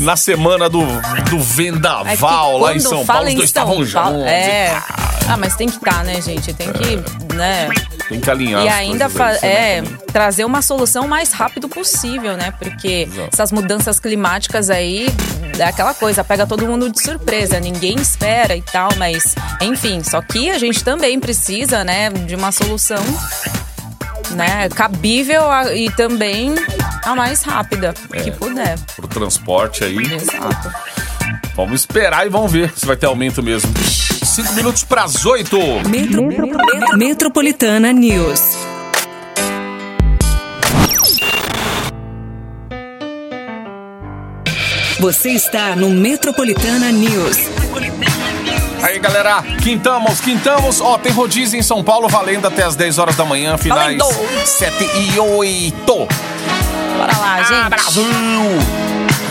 na 0.00 0.16
semana 0.16 0.68
do, 0.68 0.80
do 0.80 1.36
É 1.36 1.40
vendaval 1.40 2.58
lá 2.58 2.74
em 2.74 2.80
São 2.80 3.06
Paulo, 3.06 3.28
os 3.28 3.34
dois 3.34 3.48
estavam 3.48 3.84
juntos. 3.84 4.24
É. 4.24 4.82
Ah, 5.28 5.36
mas 5.36 5.54
tem 5.56 5.68
que 5.68 5.76
estar, 5.76 6.04
né, 6.04 6.20
gente? 6.20 6.52
Tem 6.52 6.70
que, 6.72 7.34
né? 7.34 7.68
Tem 8.08 8.20
que 8.20 8.30
alinhar. 8.30 8.64
E 8.64 8.68
ainda 8.68 9.06
é, 9.42 9.80
também. 9.80 9.96
trazer 10.12 10.44
uma 10.44 10.60
solução 10.60 11.06
o 11.06 11.08
mais 11.08 11.32
rápido 11.32 11.68
possível, 11.68 12.36
né? 12.36 12.52
Porque 12.58 13.08
Exato. 13.10 13.30
essas 13.32 13.52
mudanças 13.52 13.98
climáticas 13.98 14.68
aí 14.68 15.08
é 15.58 15.64
aquela 15.64 15.94
coisa, 15.94 16.22
pega 16.24 16.46
todo 16.46 16.66
mundo 16.66 16.90
de 16.90 17.02
surpresa, 17.02 17.58
ninguém 17.60 17.96
espera 17.96 18.56
e 18.56 18.62
tal, 18.62 18.90
mas 18.98 19.34
enfim, 19.60 20.02
só 20.02 20.20
que 20.20 20.50
a 20.50 20.58
gente 20.58 20.82
também 20.84 21.18
precisa, 21.20 21.84
né, 21.84 22.10
de 22.10 22.34
uma 22.34 22.50
solução 22.52 23.02
né, 24.32 24.68
cabível 24.70 25.50
a- 25.50 25.74
e 25.74 25.90
também 25.90 26.54
a 27.04 27.14
mais 27.14 27.42
rápida 27.42 27.94
É. 28.12 28.22
que 28.22 28.30
puder. 28.32 28.78
Pro 28.96 29.06
transporte 29.08 29.84
aí. 29.84 29.96
Exato. 29.98 30.72
Vamos 31.54 31.80
esperar 31.80 32.26
e 32.26 32.30
vamos 32.30 32.50
ver 32.50 32.72
se 32.74 32.86
vai 32.86 32.96
ter 32.96 33.06
aumento 33.06 33.42
mesmo. 33.42 33.70
Cinco 34.32 34.52
minutos 34.54 34.82
pras 34.84 35.24
oito. 35.26 35.58
Metro- 35.88 36.26
Metropolitana 36.96 37.92
News. 37.92 38.40
Você 45.00 45.30
está 45.30 45.74
no 45.74 45.90
Metropolitana 45.90 46.92
News. 46.92 47.36
Aí, 48.82 48.98
galera, 48.98 49.42
quintamos, 49.62 50.20
quintamos. 50.20 50.80
Ó, 50.80 50.98
tem 50.98 51.12
rodízio 51.12 51.58
em 51.58 51.62
São 51.62 51.82
Paulo 51.82 52.08
valendo 52.08 52.46
até 52.46 52.62
as 52.64 52.76
10 52.76 52.98
horas 52.98 53.16
da 53.16 53.24
manhã, 53.24 53.56
finais 53.56 53.98
Valendo! 53.98 54.46
7 54.46 54.84
e 54.84 55.18
8. 55.20 55.76
Bora 55.86 57.18
lá, 57.18 57.42
gente. 57.42 57.52
Ah, 57.52 57.68
Brasil! 57.68 58.04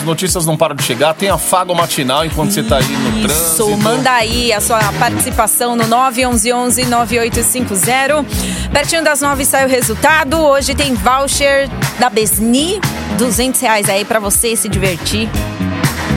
As 0.01 0.07
notícias 0.07 0.45
não 0.47 0.57
param 0.57 0.75
de 0.75 0.81
chegar. 0.81 1.13
Tem 1.13 1.29
afago 1.29 1.75
matinal 1.75 2.25
enquanto 2.25 2.49
você 2.51 2.63
tá 2.63 2.77
aí 2.77 2.87
no 2.87 3.21
trânsito. 3.21 3.51
Isso, 3.51 3.77
manda 3.77 4.11
aí 4.11 4.51
a 4.51 4.59
sua 4.59 4.79
participação 4.93 5.75
no 5.75 5.83
911-9850. 5.83 8.25
Pertinho 8.73 9.03
das 9.03 9.21
9 9.21 9.45
sai 9.45 9.63
o 9.63 9.69
resultado. 9.69 10.39
Hoje 10.39 10.73
tem 10.73 10.95
voucher 10.95 11.69
da 11.99 12.09
Besni, 12.09 12.81
200 13.19 13.61
reais 13.61 13.87
aí 13.89 14.03
pra 14.03 14.19
você 14.19 14.55
se 14.55 14.67
divertir, 14.67 15.29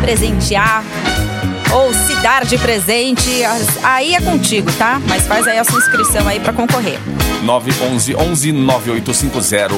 presentear 0.00 0.82
ou 1.74 1.92
se 1.92 2.14
dar 2.22 2.46
de 2.46 2.56
presente. 2.56 3.42
Aí 3.82 4.14
é 4.14 4.20
contigo, 4.22 4.72
tá? 4.72 4.98
Mas 5.06 5.26
faz 5.26 5.46
aí 5.46 5.58
a 5.58 5.64
sua 5.64 5.78
inscrição 5.78 6.26
aí 6.26 6.40
pra 6.40 6.54
concorrer. 6.54 6.98
911 7.42 8.16
11 8.16 8.52
9850. 8.52 9.74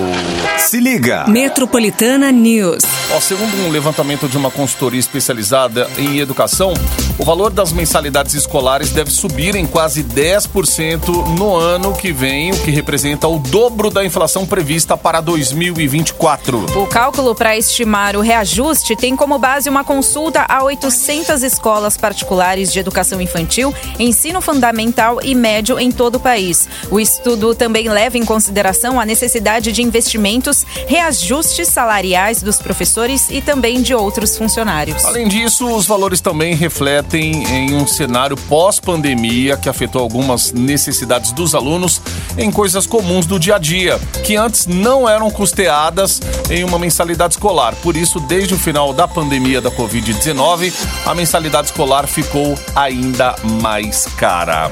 Se 0.58 0.78
liga. 0.78 1.25
Metropolitana 1.26 2.30
News. 2.30 2.84
Segundo 3.20 3.56
um 3.66 3.70
levantamento 3.70 4.28
de 4.28 4.37
uma 4.37 4.50
consultoria 4.50 5.00
especializada 5.00 5.90
em 5.99 6.20
educação, 6.20 6.73
O 7.18 7.25
valor 7.25 7.50
das 7.50 7.73
mensalidades 7.73 8.35
escolares 8.35 8.90
deve 8.90 9.11
subir 9.11 9.56
em 9.56 9.66
quase 9.66 10.04
10% 10.04 11.38
no 11.38 11.56
ano 11.56 11.94
que 11.94 12.12
vem, 12.12 12.50
o 12.52 12.58
que 12.58 12.70
representa 12.70 13.26
o 13.26 13.38
dobro 13.38 13.90
da 13.90 14.04
inflação 14.04 14.44
prevista 14.44 14.99
para 14.99 15.23
2024. 15.23 16.78
O 16.78 16.87
cálculo 16.87 17.35
para 17.35 17.56
estimar 17.56 18.16
o 18.16 18.20
reajuste 18.20 18.94
tem 18.94 19.16
como 19.16 19.38
base 19.38 19.66
uma 19.70 19.82
consulta 19.82 20.44
a 20.46 20.62
800 20.62 21.42
escolas 21.42 21.96
particulares 21.96 22.70
de 22.70 22.80
educação 22.80 23.18
infantil, 23.18 23.75
ensino 23.99 24.42
fundamental 24.42 25.18
e 25.23 25.35
médio 25.35 25.78
em 25.78 25.90
todo 25.90 26.16
o 26.16 26.20
país. 26.20 26.68
O 26.90 27.00
estudo 27.00 27.54
também 27.54 27.88
leva 27.88 28.18
em 28.18 28.26
consideração 28.26 29.00
a 29.00 29.06
necessidade 29.06 29.73
de 29.73 29.82
investimentos, 29.82 30.66
reajustes 30.87 31.68
salariais 31.68 32.42
dos 32.42 32.58
professores 32.58 33.30
e 33.30 33.40
também 33.40 33.80
de 33.80 33.94
outros 33.94 34.37
funcionários. 34.37 35.02
Além 35.02 35.28
disso, 35.28 35.66
os 35.75 35.87
valores 35.87 36.20
também 36.20 36.54
refletem 36.54 37.05
em 37.14 37.75
um 37.75 37.86
cenário 37.86 38.36
pós-pandemia 38.36 39.56
que 39.56 39.68
afetou 39.68 40.00
algumas 40.00 40.52
necessidades 40.52 41.32
dos 41.32 41.54
alunos 41.54 42.00
em 42.36 42.50
coisas 42.50 42.86
comuns 42.86 43.26
do 43.26 43.38
dia 43.38 43.56
a 43.56 43.58
dia, 43.58 43.98
que 44.25 44.36
antes 44.36 44.66
não 44.66 45.08
eram 45.08 45.30
custeadas 45.30 46.20
em 46.50 46.64
uma 46.64 46.78
mensalidade 46.78 47.34
escolar. 47.34 47.75
Por 47.76 47.96
isso, 47.96 48.18
desde 48.20 48.54
o 48.54 48.58
final 48.58 48.92
da 48.92 49.06
pandemia 49.06 49.60
da 49.60 49.70
Covid-19, 49.70 50.72
a 51.04 51.14
mensalidade 51.14 51.68
escolar 51.68 52.06
ficou 52.06 52.58
ainda 52.75 53.34
mais 53.42 54.06
cara. 54.16 54.70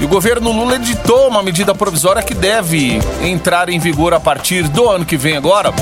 E 0.00 0.04
o 0.04 0.08
governo 0.08 0.50
Lula 0.50 0.76
editou 0.76 1.28
uma 1.28 1.42
medida 1.42 1.74
provisória 1.74 2.22
que 2.22 2.32
deve 2.32 2.98
entrar 3.22 3.68
em 3.68 3.78
vigor 3.78 4.14
a 4.14 4.18
partir 4.18 4.66
do 4.66 4.88
ano 4.88 5.04
que 5.04 5.14
vem 5.14 5.36
agora, 5.36 5.74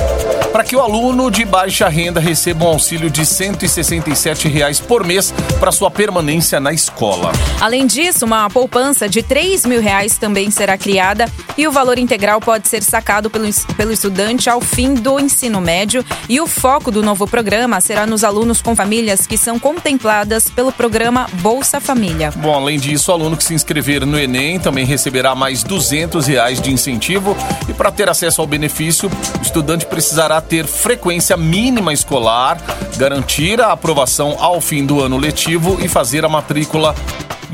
para 0.51 0.65
que 0.65 0.75
o 0.75 0.81
aluno 0.81 1.31
de 1.31 1.45
baixa 1.45 1.89
renda 1.89 2.19
receba 2.19 2.65
um 2.65 2.69
auxílio 2.69 3.09
de 3.09 3.25
167 3.25 4.49
reais 4.49 4.81
por 4.81 5.07
mês 5.07 5.33
para 5.61 5.71
sua 5.71 5.89
permanência 5.89 6.59
na 6.59 6.73
escola. 6.73 7.31
Além 7.61 7.87
disso, 7.87 8.25
uma 8.25 8.51
poupança 8.51 9.09
de 9.09 9.23
3 9.23 9.65
mil 9.67 9.81
reais 9.81 10.19
também 10.19 10.51
será 10.51 10.77
criada 10.77 11.27
e 11.57 11.69
o 11.69 11.71
valor 11.71 11.97
integral 11.97 12.41
pode 12.41 12.67
ser 12.67 12.83
sacado 12.83 13.31
pelo, 13.31 13.49
pelo 13.77 13.93
estudante 13.93 14.51
ao 14.51 14.61
fim 14.61 14.95
do 14.95 15.21
ensino 15.21 15.61
médio 15.61 16.05
e 16.29 16.41
o 16.41 16.47
foco 16.49 16.91
do 16.91 17.05
novo 17.05 17.25
programa 17.25 17.81
será 17.81 18.05
nos 18.05 18.25
alunos 18.25 18.61
com 18.61 18.75
famílias 18.75 19.29
que 19.29 19.37
são 19.37 19.61
contempladas 19.61 20.51
pelo 20.51 20.73
programa 20.73 21.29
Bolsa 21.35 21.81
Família. 21.81 22.33
Bom, 22.35 22.55
além 22.55 22.81
disso, 22.81 23.13
o 23.13 23.15
aluno 23.15 23.37
que 23.37 23.45
se 23.45 23.55
inscrever 23.55 24.08
no 24.09 24.19
Enem 24.19 24.59
também 24.59 24.85
receberá 24.85 25.35
mais 25.35 25.63
200 25.63 26.27
reais 26.27 26.61
de 26.61 26.73
incentivo 26.73 27.37
e 27.69 27.73
para 27.73 27.93
ter 27.93 28.09
acesso 28.09 28.41
ao 28.41 28.47
benefício, 28.47 29.11
o 29.39 29.43
estudante 29.43 29.87
precisará 29.87 30.41
ter 30.41 30.67
frequência 30.67 31.37
mínima 31.37 31.93
escolar, 31.93 32.59
garantir 32.97 33.61
a 33.61 33.73
aprovação 33.73 34.37
ao 34.41 34.61
fim 34.61 34.85
do 34.85 35.01
ano 35.01 35.17
letivo 35.17 35.79
e 35.81 35.89
fazer 35.89 36.25
a 36.25 36.29
matrícula 36.29 36.95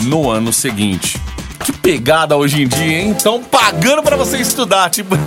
no 0.05 0.31
ano 0.31 0.53
seguinte. 0.53 1.21
Que 1.65 1.73
pegada 1.73 2.37
hoje 2.37 2.63
em 2.63 2.69
dia, 2.69 3.01
hein? 3.01 3.11
Estão 3.17 3.43
pagando 3.43 4.03
para 4.03 4.17
você 4.17 4.39
estudar, 4.39 4.91
tipo... 4.91 5.17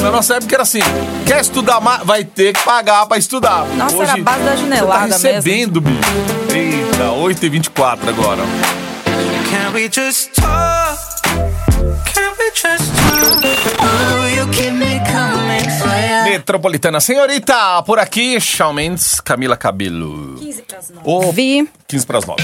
Na 0.00 0.12
nossa 0.12 0.36
época 0.36 0.54
era 0.54 0.62
assim, 0.62 0.78
quer 1.26 1.40
estudar 1.40 1.80
mais, 1.80 2.04
vai 2.04 2.22
ter 2.24 2.52
que 2.52 2.62
pagar 2.64 3.04
para 3.06 3.18
estudar. 3.18 3.66
Nossa, 3.76 3.96
Hoje, 3.96 4.10
era 4.10 4.20
a 4.20 4.22
base 4.22 4.44
da 4.44 4.56
janelada 4.56 5.18
você 5.18 5.28
tá 5.28 5.34
recebendo, 5.34 5.82
mesmo. 5.82 5.98
bicho. 5.98 6.54
Eita, 6.54 7.04
8h24 7.04 8.08
agora. 8.08 8.42
Can 9.68 9.74
we 9.74 9.86
just 9.90 10.34
talk? 10.34 10.98
Can 12.14 12.32
we 12.38 12.50
just 12.54 12.88
talk? 12.96 13.44
Oh, 13.78 14.26
you 14.34 14.46
keep 14.50 14.72
me 14.72 14.98
coming 15.04 15.68
for 15.78 15.88
ya. 15.88 16.24
Metropolitana 16.24 17.00
Senhorita, 17.02 17.82
por 17.82 17.98
aqui, 17.98 18.40
Shawn 18.40 18.72
Mendes, 18.72 19.20
Camila 19.20 19.58
Cabelo. 19.58 20.36
15 20.38 20.62
pras 20.62 20.90
9. 20.90 21.02
Oh, 21.04 21.32
Vi. 21.32 21.68
15 21.86 22.06
pras 22.06 22.24
9. 22.24 22.42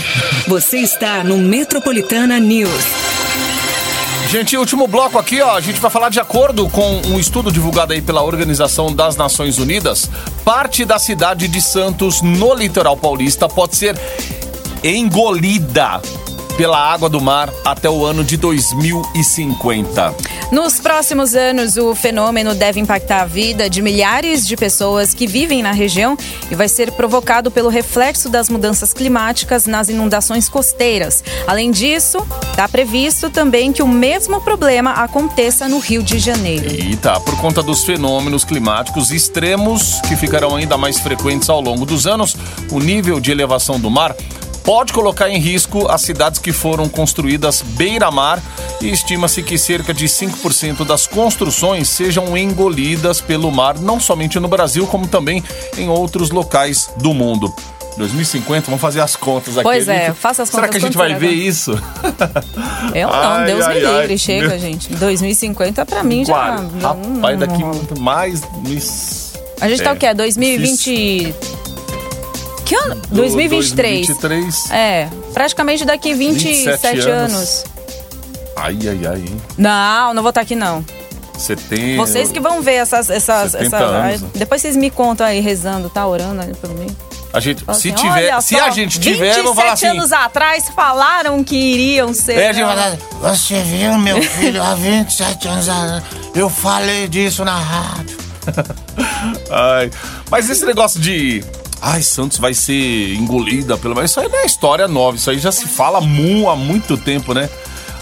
Você 0.49 0.81
está 0.81 1.25
no 1.25 1.38
Metropolitana 1.38 2.38
News. 2.38 2.85
Gente, 4.28 4.59
último 4.59 4.87
bloco 4.87 5.19
aqui, 5.19 5.40
ó. 5.40 5.57
A 5.57 5.62
gente 5.62 5.81
vai 5.81 5.90
falar 5.90 6.11
de 6.11 6.21
acordo 6.21 6.69
com 6.69 7.00
um 7.07 7.19
estudo 7.19 7.50
divulgado 7.50 7.95
aí 7.95 8.02
pela 8.02 8.23
Organização 8.23 8.95
das 8.95 9.16
Nações 9.16 9.57
Unidas. 9.57 10.11
Parte 10.45 10.85
da 10.85 10.99
cidade 10.99 11.49
de 11.49 11.62
Santos, 11.62 12.21
no 12.21 12.52
litoral 12.52 12.99
paulista, 12.99 13.49
pode 13.49 13.76
ser 13.76 13.97
engolida 14.83 16.02
pela 16.56 16.78
água 16.78 17.08
do 17.08 17.20
mar 17.20 17.52
até 17.64 17.90
o 17.90 18.04
ano 18.04 18.23
de 18.23 18.37
2050. 18.37 20.14
Nos 20.52 20.78
próximos 20.78 21.34
anos, 21.34 21.76
o 21.76 21.94
fenômeno 21.94 22.54
deve 22.54 22.78
impactar 22.78 23.23
a 23.23 23.26
vida 23.26 23.68
de 23.68 23.82
milhares 23.82 24.46
de 24.46 24.56
pessoas 24.56 25.12
que 25.12 25.26
vivem 25.26 25.62
na 25.62 25.73
região 25.73 26.16
e 26.50 26.54
vai 26.54 26.68
ser 26.68 26.92
provocado 26.92 27.50
pelo 27.50 27.68
reflexo 27.68 28.28
das 28.28 28.49
mudanças 28.49 28.92
climáticas 28.92 29.66
nas 29.66 29.88
inundações 29.88 30.49
costeiras. 30.49 31.25
Além 31.46 31.70
disso, 31.70 32.18
está 32.50 32.68
previsto 32.68 33.30
também 33.30 33.73
que 33.73 33.82
o 33.82 33.88
mesmo 33.88 34.40
problema 34.40 34.92
aconteça 34.92 35.68
no 35.68 35.78
Rio 35.78 36.02
de 36.02 36.18
Janeiro. 36.18 36.66
Eita, 36.70 37.18
por 37.20 37.37
conta 37.40 37.62
dos 37.62 37.84
fenômenos 37.84 38.44
climáticos 38.44 39.11
extremos 39.11 40.00
que 40.02 40.14
ficarão 40.14 40.54
ainda 40.54 40.78
mais 40.78 41.00
frequentes 41.00 41.49
ao 41.49 41.61
longo 41.61 41.84
dos 41.84 42.06
anos, 42.06 42.37
o 42.70 42.78
nível 42.78 43.18
de 43.18 43.32
elevação 43.32 43.80
do 43.80 43.90
mar 43.90 44.14
pode 44.64 44.92
colocar 44.92 45.28
em 45.28 45.38
risco 45.38 45.87
as 45.88 46.00
cidades 46.00 46.40
que 46.40 46.50
foram 46.50 46.88
construídas 46.88 47.62
beira-mar 47.62 48.42
e 48.80 48.90
estima-se 48.90 49.42
que 49.42 49.59
cerca 49.59 49.92
de 49.92 50.06
5% 50.06 50.85
das 50.85 51.06
construções 51.06 51.89
sejam 51.89 52.36
engolidas 52.36 53.21
pelo 53.21 53.52
mar, 53.52 53.78
não 53.78 54.00
somente 54.00 54.41
no 54.41 54.49
Brasil, 54.49 54.86
como 54.86 55.06
também 55.06 55.45
em 55.76 55.89
outros 55.89 56.30
locais 56.30 56.91
do 56.97 57.12
mundo. 57.12 57.54
2050, 57.97 58.67
vamos 58.67 58.80
fazer 58.80 59.00
as 59.00 59.15
contas 59.15 59.56
aqui. 59.56 59.62
Pois 59.62 59.86
é, 59.86 60.12
faça 60.12 60.43
as 60.43 60.50
contas. 60.50 60.62
Será 60.62 60.69
que 60.69 60.78
a 60.78 60.80
gente 60.80 60.97
vai 60.97 61.15
ver 61.15 61.30
isso? 61.30 61.73
Eu 62.93 63.08
não, 63.08 63.15
ai, 63.15 63.47
Deus 63.47 63.65
ai, 63.65 63.75
me 63.75 63.80
livre, 63.80 64.12
ai, 64.12 64.19
chega, 64.19 64.49
meu... 64.49 64.58
gente. 64.58 64.93
2050 64.95 65.86
pra 65.86 66.02
mim 66.02 66.25
já... 66.25 66.56
Rapaz, 66.80 67.39
daqui 67.39 67.62
mais... 68.00 68.43
A 69.60 69.69
gente 69.69 69.82
é, 69.82 69.84
tá 69.84 69.93
o 69.93 69.97
quê? 69.97 70.12
2020... 70.12 71.34
Que 72.65 72.75
ano? 72.75 73.00
2023. 73.11 74.07
2023. 74.07 74.71
É, 74.71 75.09
praticamente 75.33 75.85
daqui 75.85 76.15
27, 76.15 76.65
27 76.65 77.09
anos. 77.09 77.35
anos. 77.35 77.65
Ai, 78.57 78.79
ai, 78.89 79.07
ai. 79.07 79.25
Não, 79.59 80.15
não 80.15 80.23
vou 80.23 80.31
estar 80.31 80.41
aqui 80.41 80.55
não. 80.55 80.85
Você 81.37 81.57
tem. 81.57 81.97
Vocês 81.97 82.31
que 82.31 82.41
vão 82.41 82.63
ver 82.63 82.75
essas. 82.75 83.11
essas, 83.11 83.55
essas 83.55 83.73
anos. 83.73 84.23
depois 84.35 84.63
vocês 84.63 84.77
me 84.77 84.91
contam 84.91 85.27
aí 85.27 85.41
rezando, 85.41 85.91
tá 85.91 86.07
orando 86.07 86.41
ali 86.41 86.55
por 86.55 86.71
mim. 86.71 86.87
A 87.33 87.41
gente, 87.41 87.65
assim, 87.67 87.91
se 87.91 87.93
tiver, 87.93 88.41
se 88.41 88.57
a 88.57 88.71
gente 88.71 89.00
tiver, 89.00 89.43
vou 89.43 89.57
falar 89.57 89.73
assim. 89.73 89.87
anos 89.87 90.13
atrás 90.13 90.69
falaram 90.69 91.43
que 91.43 91.57
iriam 91.57 92.15
ser. 92.15 92.39
É, 92.39 92.50
a 92.50 92.53
gente 92.53 92.65
vai 92.65 92.99
você 93.21 93.61
viu, 93.63 93.99
meu 93.99 94.23
filho, 94.23 94.63
há 94.63 94.77
27 94.77 95.49
anos 95.49 95.69
atrás, 95.69 96.05
eu 96.33 96.49
falei 96.49 97.09
disso 97.09 97.45
na 97.45 97.59
rádio. 97.59 98.17
Ai, 99.50 99.91
mas 100.31 100.49
esse 100.49 100.65
negócio 100.65 101.00
de 101.00 101.43
ai, 101.84 102.02
Santos 102.02 102.38
vai 102.38 102.54
ser 102.54 103.14
engolida 103.14 103.76
pelo. 103.76 104.02
Isso 104.02 104.18
aí 104.18 104.28
não 104.28 104.38
é 104.38 104.47
história 104.47 104.88
nova, 104.88 105.18
isso 105.18 105.30
aí 105.30 105.38
já 105.38 105.52
se 105.52 105.68
fala 105.68 106.00
mu 106.00 106.49
há 106.49 106.56
muito 106.56 106.97
tempo, 106.97 107.34
né? 107.34 107.50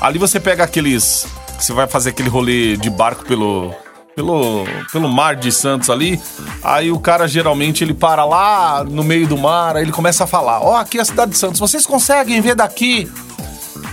Ali 0.00 0.18
você 0.18 0.38
pega 0.38 0.62
aqueles. 0.62 1.26
Você 1.58 1.72
vai 1.72 1.88
fazer 1.88 2.10
aquele 2.10 2.28
rolê 2.28 2.76
de 2.76 2.88
barco 2.88 3.24
pelo. 3.24 3.74
Pelo, 4.14 4.66
pelo 4.92 5.08
mar 5.08 5.34
de 5.34 5.50
Santos 5.50 5.88
ali, 5.88 6.20
aí 6.62 6.92
o 6.92 7.00
cara 7.00 7.26
geralmente 7.26 7.82
ele 7.82 7.94
para 7.94 8.26
lá 8.26 8.84
no 8.84 9.02
meio 9.02 9.26
do 9.26 9.38
mar, 9.38 9.74
aí 9.74 9.84
ele 9.84 9.90
começa 9.90 10.24
a 10.24 10.26
falar: 10.26 10.60
Ó, 10.60 10.72
oh, 10.72 10.76
aqui 10.76 10.98
é 10.98 11.00
a 11.00 11.04
cidade 11.06 11.30
de 11.30 11.38
Santos, 11.38 11.58
vocês 11.58 11.86
conseguem 11.86 12.38
ver 12.42 12.54
daqui? 12.54 13.10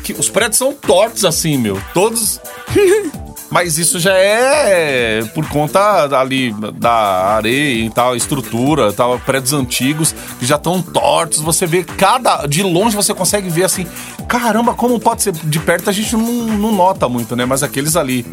Que 0.03 0.11
os 0.11 0.29
prédios 0.29 0.57
são 0.57 0.73
tortos 0.73 1.23
assim, 1.23 1.57
meu. 1.57 1.81
Todos 1.93 2.41
Mas 3.49 3.77
isso 3.77 3.99
já 3.99 4.13
é 4.13 5.23
por 5.33 5.47
conta 5.49 5.79
ali 6.19 6.53
da 6.73 6.91
areia 6.91 7.85
e 7.85 7.89
tal, 7.89 8.15
estrutura, 8.15 8.93
tal, 8.93 9.19
prédios 9.19 9.53
antigos 9.53 10.13
que 10.39 10.45
já 10.45 10.55
estão 10.55 10.81
tortos. 10.81 11.39
Você 11.41 11.65
vê 11.65 11.83
cada. 11.83 12.45
De 12.45 12.61
longe 12.61 12.95
você 12.95 13.13
consegue 13.13 13.49
ver 13.49 13.63
assim. 13.63 13.87
Caramba, 14.27 14.73
como 14.75 14.99
pode 14.99 15.23
ser? 15.23 15.33
De 15.33 15.59
perto 15.59 15.89
a 15.89 15.93
gente 15.93 16.15
não, 16.15 16.21
não 16.23 16.71
nota 16.71 17.09
muito, 17.09 17.35
né? 17.35 17.45
Mas 17.45 17.63
aqueles 17.63 17.95
ali. 17.95 18.25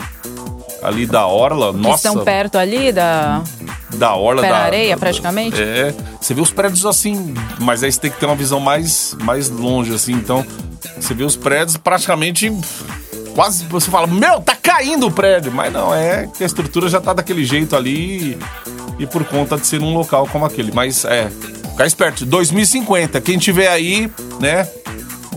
Ali 0.82 1.06
da 1.06 1.26
orla, 1.26 1.72
que 1.72 1.80
nossa. 1.80 2.08
Estão 2.08 2.22
perto 2.22 2.58
ali 2.58 2.92
da. 2.92 3.42
Da 3.94 4.14
orla 4.14 4.42
Pé 4.42 4.50
da. 4.50 4.56
areia, 4.58 4.96
praticamente? 4.96 5.60
É. 5.60 5.94
Você 6.20 6.34
vê 6.34 6.40
os 6.40 6.50
prédios 6.50 6.84
assim, 6.84 7.34
mas 7.58 7.82
aí 7.82 7.90
você 7.90 7.98
tem 7.98 8.10
que 8.10 8.20
ter 8.20 8.26
uma 8.26 8.36
visão 8.36 8.60
mais, 8.60 9.16
mais 9.22 9.48
longe, 9.48 9.94
assim. 9.94 10.12
Então, 10.12 10.44
você 11.00 11.14
vê 11.14 11.24
os 11.24 11.34
prédios 11.34 11.76
praticamente 11.78 12.52
quase 13.36 13.64
você 13.66 13.90
fala, 13.90 14.06
meu, 14.06 14.40
tá 14.40 14.56
caindo 14.60 15.06
o 15.06 15.10
prédio. 15.10 15.52
Mas 15.52 15.72
não, 15.72 15.94
é 15.94 16.26
que 16.26 16.42
a 16.42 16.46
estrutura 16.46 16.88
já 16.88 17.00
tá 17.00 17.12
daquele 17.12 17.44
jeito 17.44 17.76
ali 17.76 18.38
e 18.98 19.06
por 19.06 19.24
conta 19.24 19.58
de 19.58 19.66
ser 19.66 19.82
um 19.82 19.92
local 19.92 20.26
como 20.32 20.46
aquele. 20.46 20.72
Mas 20.72 21.04
é, 21.04 21.30
ficar 21.70 21.86
esperto. 21.86 22.24
2050, 22.24 23.20
quem 23.20 23.38
tiver 23.38 23.68
aí, 23.68 24.10
né? 24.40 24.66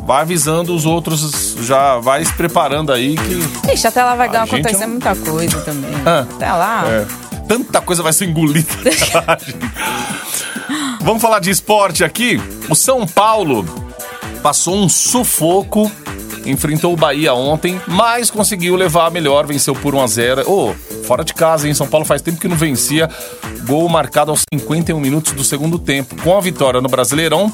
Vai 0.05 0.21
avisando 0.21 0.73
os 0.73 0.85
outros, 0.85 1.55
já 1.61 1.99
vai 1.99 2.23
se 2.23 2.33
preparando 2.33 2.91
aí 2.91 3.15
que. 3.15 3.73
Ixi, 3.73 3.85
até 3.85 4.03
lá 4.03 4.15
vai 4.15 4.29
dar 4.29 4.43
acontecer 4.43 4.83
é 4.83 4.87
um... 4.87 4.91
muita 4.91 5.15
coisa 5.15 5.61
também. 5.61 5.91
Ah, 6.05 6.21
até 6.21 6.51
lá. 6.51 6.83
É, 6.87 7.05
tanta 7.47 7.81
coisa 7.81 8.01
vai 8.01 8.13
ser 8.13 8.25
engolida. 8.25 8.67
Vamos 11.01 11.21
falar 11.21 11.39
de 11.39 11.51
esporte 11.51 12.03
aqui. 12.03 12.41
O 12.69 12.75
São 12.75 13.05
Paulo 13.05 13.65
passou 14.41 14.75
um 14.75 14.89
sufoco, 14.89 15.91
enfrentou 16.45 16.93
o 16.93 16.97
Bahia 16.97 17.33
ontem, 17.33 17.79
mas 17.87 18.29
conseguiu 18.31 18.75
levar 18.75 19.07
a 19.07 19.09
melhor, 19.09 19.45
venceu 19.45 19.75
por 19.75 19.95
1 19.95 20.01
a 20.01 20.07
0. 20.07 20.51
Ô, 20.51 20.73
fora 21.05 21.23
de 21.23 21.33
casa, 21.33 21.67
hein? 21.67 21.73
São 21.73 21.87
Paulo 21.87 22.05
faz 22.05 22.21
tempo 22.21 22.39
que 22.39 22.47
não 22.47 22.55
vencia. 22.55 23.09
Gol 23.65 23.87
marcado 23.89 24.31
aos 24.31 24.41
51 24.53 24.99
minutos 24.99 25.33
do 25.33 25.43
segundo 25.43 25.77
tempo. 25.77 26.15
Com 26.23 26.37
a 26.37 26.41
vitória 26.41 26.81
no 26.81 26.89
Brasileirão, 26.89 27.53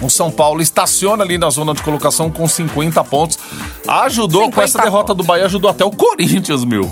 o 0.00 0.08
São 0.08 0.30
Paulo 0.30 0.62
estaciona 0.62 1.24
ali 1.24 1.38
na 1.38 1.50
zona 1.50 1.74
de 1.74 1.82
colocação 1.82 2.30
com 2.30 2.46
50 2.46 3.02
pontos. 3.04 3.38
Ajudou 3.86 4.42
50 4.42 4.54
com 4.54 4.62
essa 4.62 4.82
derrota 4.82 5.14
do 5.14 5.22
Bahia, 5.22 5.46
ajudou 5.46 5.70
até 5.70 5.84
o 5.84 5.90
Corinthians, 5.90 6.64
meu. 6.64 6.90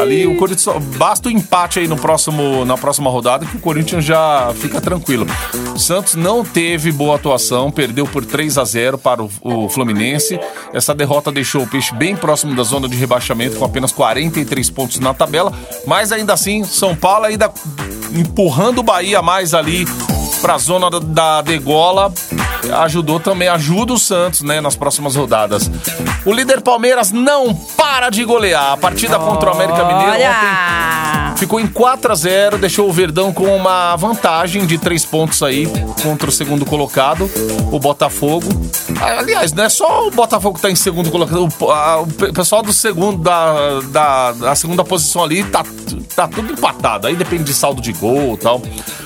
Ali 0.00 0.26
o 0.26 0.36
Corinthians 0.36 0.76
basta 0.96 1.28
o 1.28 1.32
empate 1.32 1.80
aí 1.80 1.88
no 1.88 1.96
próximo 1.96 2.64
na 2.64 2.76
próxima 2.76 3.10
rodada 3.10 3.44
que 3.44 3.56
o 3.56 3.60
Corinthians 3.60 4.04
já 4.04 4.52
fica 4.56 4.80
tranquilo. 4.80 5.26
O 5.74 5.78
Santos 5.78 6.14
não 6.14 6.44
teve 6.44 6.92
boa 6.92 7.16
atuação, 7.16 7.70
perdeu 7.70 8.06
por 8.06 8.24
3 8.24 8.58
a 8.58 8.64
0 8.64 8.98
para 8.98 9.22
o, 9.22 9.30
o 9.42 9.68
Fluminense. 9.68 10.38
Essa 10.72 10.94
derrota 10.94 11.32
deixou 11.32 11.62
o 11.62 11.66
Peixe 11.66 11.94
bem 11.94 12.14
próximo 12.14 12.54
da 12.54 12.62
zona 12.62 12.88
de 12.88 12.96
rebaixamento 12.96 13.56
com 13.56 13.64
apenas 13.64 13.92
43 13.92 14.70
pontos 14.70 15.00
na 15.00 15.12
tabela, 15.12 15.52
mas 15.86 16.12
ainda 16.12 16.32
assim 16.32 16.64
São 16.64 16.94
Paulo 16.94 17.26
ainda 17.26 17.52
empurrando 18.12 18.78
o 18.78 18.82
Bahia 18.82 19.20
mais 19.20 19.54
ali 19.54 19.86
para 20.40 20.54
a 20.54 20.58
zona 20.58 20.90
da, 20.90 20.98
da 20.98 21.42
degola. 21.42 22.12
Ajudou 22.72 23.20
também, 23.20 23.48
ajuda 23.48 23.92
o 23.92 23.98
Santos, 23.98 24.42
né, 24.42 24.60
nas 24.60 24.76
próximas 24.76 25.16
rodadas. 25.16 25.70
O 26.24 26.32
líder 26.32 26.60
Palmeiras 26.60 27.12
não 27.12 27.54
para 27.54 28.10
de 28.10 28.24
golear. 28.24 28.72
A 28.72 28.76
partida 28.76 29.18
contra 29.18 29.50
o 29.50 29.52
América 29.52 29.84
Mineiro 29.84 30.12
ontem! 30.12 31.05
Ficou 31.36 31.60
em 31.60 31.66
4 31.66 32.12
a 32.12 32.14
0 32.14 32.58
deixou 32.58 32.88
o 32.88 32.92
Verdão 32.92 33.32
com 33.32 33.44
uma 33.56 33.94
vantagem 33.96 34.64
de 34.66 34.78
3 34.78 35.04
pontos 35.04 35.42
aí 35.42 35.66
contra 36.02 36.28
o 36.28 36.32
segundo 36.32 36.64
colocado, 36.64 37.30
o 37.72 37.78
Botafogo. 37.78 38.46
Ah, 39.00 39.18
Aliás, 39.18 39.52
não 39.52 39.64
é 39.64 39.68
só 39.68 40.06
o 40.06 40.10
Botafogo 40.10 40.56
que 40.56 40.62
tá 40.62 40.70
em 40.70 40.74
segundo 40.76 41.10
colocado, 41.10 41.48
o, 41.60 41.70
a- 41.70 42.00
o 42.00 42.06
pe- 42.06 42.32
pessoal 42.32 42.62
do 42.62 42.72
segundo, 42.72 43.18
da, 43.22 43.80
da, 43.90 44.32
da 44.32 44.54
segunda 44.54 44.84
posição 44.84 45.22
ali 45.24 45.44
tá, 45.44 45.64
tá 46.14 46.26
tudo 46.28 46.52
empatado. 46.52 47.06
Aí 47.06 47.14
depende 47.14 47.44
de 47.44 47.54
saldo 47.54 47.80
de 47.82 47.92
gol 47.92 48.34
e 48.34 48.36
tal. 48.38 48.62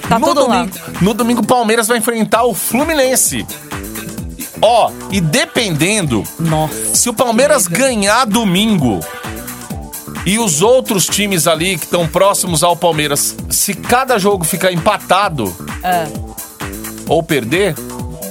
Tá 0.09 0.19
no 0.19 0.27
tudo 0.29 0.47
lá. 0.49 0.59
domingo, 0.64 0.77
No 1.01 1.14
domingo, 1.14 1.40
o 1.43 1.47
Palmeiras 1.47 1.88
vai 1.88 1.99
enfrentar 1.99 2.45
o 2.45 2.55
Fluminense. 2.55 3.47
Ó, 4.62 4.90
e 5.11 5.21
dependendo 5.21 6.23
Nossa. 6.38 6.75
se 6.95 7.09
o 7.09 7.14
Palmeiras 7.14 7.66
ganhar 7.66 8.27
domingo 8.27 9.01
e 10.26 10.38
os 10.38 10.62
outros 10.62 11.06
times 11.06 11.46
ali 11.46 11.76
que 11.78 11.85
estão 11.85 12.06
próximos 12.06 12.62
ao 12.62 12.76
Palmeiras, 12.76 13.35
se 13.48 13.74
cada 13.74 14.18
jogo 14.18 14.44
ficar 14.44 14.72
empatado 14.72 15.54
É. 15.83 16.06
ou 17.09 17.22
perder, 17.22 17.74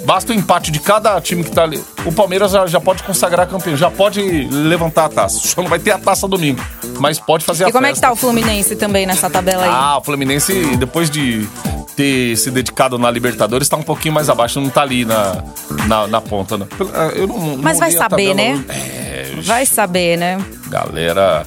basta 0.05 0.31
o 0.31 0.35
empate 0.35 0.71
de 0.71 0.79
cada 0.79 1.19
time 1.21 1.43
que 1.43 1.51
tá 1.51 1.63
ali. 1.63 1.83
O 2.05 2.11
Palmeiras 2.11 2.51
já, 2.51 2.65
já 2.67 2.79
pode 2.79 3.03
consagrar 3.03 3.47
campeão, 3.47 3.75
já 3.75 3.89
pode 3.91 4.21
levantar 4.49 5.05
a 5.05 5.09
taça. 5.09 5.39
Só 5.47 5.61
não 5.61 5.69
vai 5.69 5.79
ter 5.79 5.91
a 5.91 5.97
taça 5.97 6.27
domingo, 6.27 6.61
mas 6.99 7.19
pode 7.19 7.43
fazer 7.43 7.65
a 7.65 7.69
E 7.69 7.71
como 7.71 7.85
é 7.85 7.89
que 7.89 7.95
festa. 7.95 8.07
tá 8.07 8.13
o 8.13 8.15
Fluminense 8.15 8.75
também 8.75 9.05
nessa 9.05 9.29
tabela 9.29 9.63
aí? 9.63 9.69
Ah, 9.71 9.97
o 9.97 10.03
Fluminense, 10.03 10.77
depois 10.77 11.09
de 11.09 11.47
ter 11.95 12.37
se 12.37 12.49
dedicado 12.49 12.97
na 12.97 13.11
Libertadores, 13.11 13.67
tá 13.67 13.75
um 13.75 13.83
pouquinho 13.83 14.13
mais 14.13 14.29
abaixo, 14.29 14.61
não 14.61 14.69
tá 14.69 14.83
ali 14.83 15.03
na, 15.03 15.43
na, 15.87 16.07
na 16.07 16.21
ponta. 16.21 16.57
Né? 16.57 16.65
Eu 17.13 17.27
não, 17.27 17.37
não 17.37 17.57
Mas 17.57 17.77
vai 17.77 17.91
saber, 17.91 18.33
né? 18.33 18.63
É, 18.69 19.09
Vai 19.43 19.65
saber, 19.65 20.17
né? 20.17 20.37
Galera, 20.67 21.45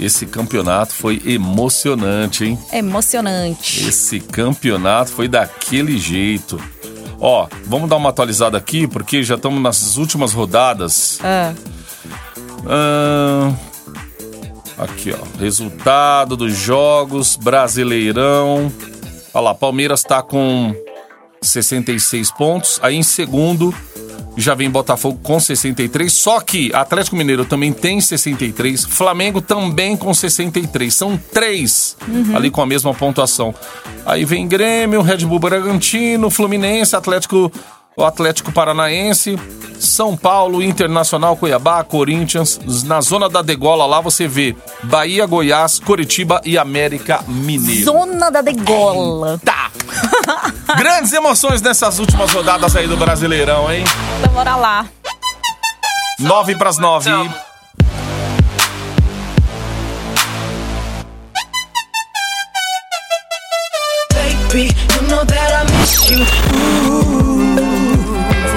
esse 0.00 0.26
campeonato 0.26 0.94
foi 0.94 1.20
emocionante, 1.26 2.44
hein? 2.44 2.58
Emocionante. 2.72 3.86
Esse 3.86 4.18
campeonato 4.18 5.12
foi 5.12 5.28
daquele 5.28 5.98
jeito. 5.98 6.60
Ó, 7.20 7.46
vamos 7.66 7.88
dar 7.90 7.96
uma 7.96 8.08
atualizada 8.08 8.56
aqui, 8.56 8.86
porque 8.86 9.22
já 9.22 9.34
estamos 9.34 9.62
nas 9.62 9.98
últimas 9.98 10.32
rodadas. 10.32 11.18
Ah, 11.22 11.52
Ahn, 12.66 13.54
aqui, 14.78 15.12
ó. 15.12 15.38
Resultado 15.38 16.36
dos 16.36 16.56
jogos, 16.56 17.36
Brasileirão. 17.36 18.72
Olha 19.34 19.44
lá, 19.44 19.54
Palmeiras 19.54 20.02
tá 20.02 20.22
com 20.22 20.74
66 21.42 22.30
pontos. 22.32 22.78
Aí 22.82 22.96
em 22.96 23.02
segundo 23.02 23.74
já 24.36 24.54
vem 24.54 24.70
Botafogo 24.70 25.18
com 25.22 25.38
63. 25.38 26.12
Só 26.12 26.40
que 26.40 26.70
Atlético 26.74 27.16
Mineiro 27.16 27.44
também 27.44 27.72
tem 27.72 28.00
63. 28.00 28.84
Flamengo 28.84 29.40
também 29.40 29.96
com 29.96 30.12
63. 30.12 30.94
São 30.94 31.16
três 31.16 31.96
ali 32.34 32.50
com 32.50 32.62
a 32.62 32.66
mesma 32.66 32.94
pontuação. 32.94 33.54
Aí 34.06 34.24
vem 34.24 34.48
Grêmio, 34.48 35.02
Red 35.02 35.18
Bull 35.18 35.38
Bragantino, 35.38 36.30
Fluminense, 36.30 36.96
Atlético, 36.96 37.52
o 37.96 38.04
Atlético 38.04 38.52
Paranaense, 38.52 39.38
São 39.78 40.16
Paulo, 40.16 40.62
Internacional, 40.62 41.36
Cuiabá, 41.36 41.82
Corinthians. 41.84 42.58
Na 42.84 43.00
zona 43.00 43.28
da 43.28 43.42
degola 43.42 43.86
lá 43.86 44.00
você 44.00 44.26
vê 44.26 44.56
Bahia, 44.84 45.26
Goiás, 45.26 45.78
Coritiba 45.78 46.40
e 46.44 46.56
América 46.56 47.22
Mineiro. 47.26 47.84
Zona 47.84 48.30
da 48.30 48.40
degola. 48.42 49.40
Tá. 49.44 49.70
Grandes 50.76 51.12
emoções 51.12 51.60
nessas 51.60 51.98
últimas 51.98 52.32
rodadas 52.32 52.74
aí 52.76 52.86
do 52.86 52.96
Brasileirão, 52.96 53.70
hein? 53.72 53.84
Então 54.20 54.32
bora 54.32 54.56
lá. 54.56 54.86
Nove 56.18 56.54
pras 56.54 56.78
nove. 56.78 57.10
Baby, 64.12 64.64
you 64.64 65.02
know 65.08 65.24
that 65.24 65.52
I 65.52 65.78
miss 65.78 66.10
you. 66.10 66.99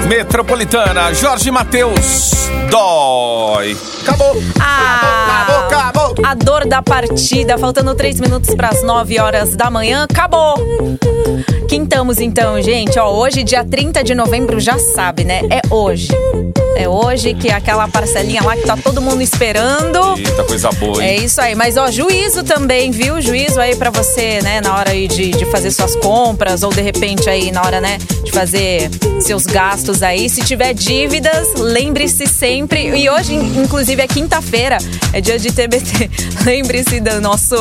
Metropolitana, 0.06 1.10
Jorge 1.14 1.50
Matheus, 1.50 2.50
dói. 2.74 3.76
Acabou. 4.02 4.42
Ah, 4.60 5.44
Acabou, 5.46 5.78
acabou. 5.78 6.14
A 6.24 6.34
dor 6.34 6.66
da 6.66 6.82
partida, 6.82 7.56
faltando 7.56 7.94
três 7.94 8.18
minutos 8.18 8.52
para 8.54 8.68
as 8.70 8.82
9 8.82 9.20
horas 9.20 9.54
da 9.54 9.70
manhã, 9.70 10.04
acabou! 10.10 10.54
Quintamos 11.68 12.18
então, 12.18 12.60
gente. 12.60 12.98
Ó, 12.98 13.12
hoje, 13.14 13.42
dia 13.44 13.64
30 13.64 14.02
de 14.02 14.14
novembro, 14.14 14.58
já 14.58 14.76
sabe, 14.78 15.24
né? 15.24 15.42
É 15.50 15.60
hoje. 15.72 16.08
É 16.76 16.88
hoje 16.88 17.34
que 17.34 17.48
é 17.48 17.54
aquela 17.54 17.86
parcelinha 17.86 18.42
lá 18.42 18.56
que 18.56 18.62
tá 18.64 18.76
todo 18.76 19.00
mundo 19.00 19.22
esperando. 19.22 20.16
Eita, 20.18 20.42
coisa 20.44 20.70
boa, 20.72 21.02
É 21.04 21.14
hein? 21.16 21.24
isso 21.24 21.40
aí, 21.40 21.54
mas 21.54 21.76
ó, 21.76 21.88
juízo 21.90 22.42
também, 22.42 22.90
viu? 22.90 23.20
Juízo 23.20 23.60
aí 23.60 23.76
pra 23.76 23.90
você, 23.90 24.40
né, 24.42 24.60
na 24.60 24.76
hora 24.76 24.90
aí 24.90 25.06
de, 25.06 25.30
de 25.30 25.44
fazer 25.46 25.70
suas 25.70 25.94
compras 25.96 26.64
ou 26.64 26.70
de 26.70 26.80
repente 26.80 27.30
aí 27.30 27.52
na 27.52 27.62
hora, 27.62 27.80
né, 27.80 27.98
de 28.24 28.32
fazer 28.32 28.90
seus 29.20 29.46
gastos 29.46 30.02
aí. 30.02 30.28
Se 30.28 30.42
tiver 30.42 30.74
dívidas, 30.74 31.54
lembre-se 31.56 32.26
sempre. 32.26 32.63
E 32.96 33.08
hoje, 33.08 33.34
inclusive, 33.34 34.00
é 34.00 34.06
quinta-feira, 34.06 34.78
é 35.12 35.20
dia 35.20 35.38
de 35.38 35.52
TBT. 35.52 36.10
Lembre-se 36.44 37.00
do 37.00 37.20
nosso 37.20 37.56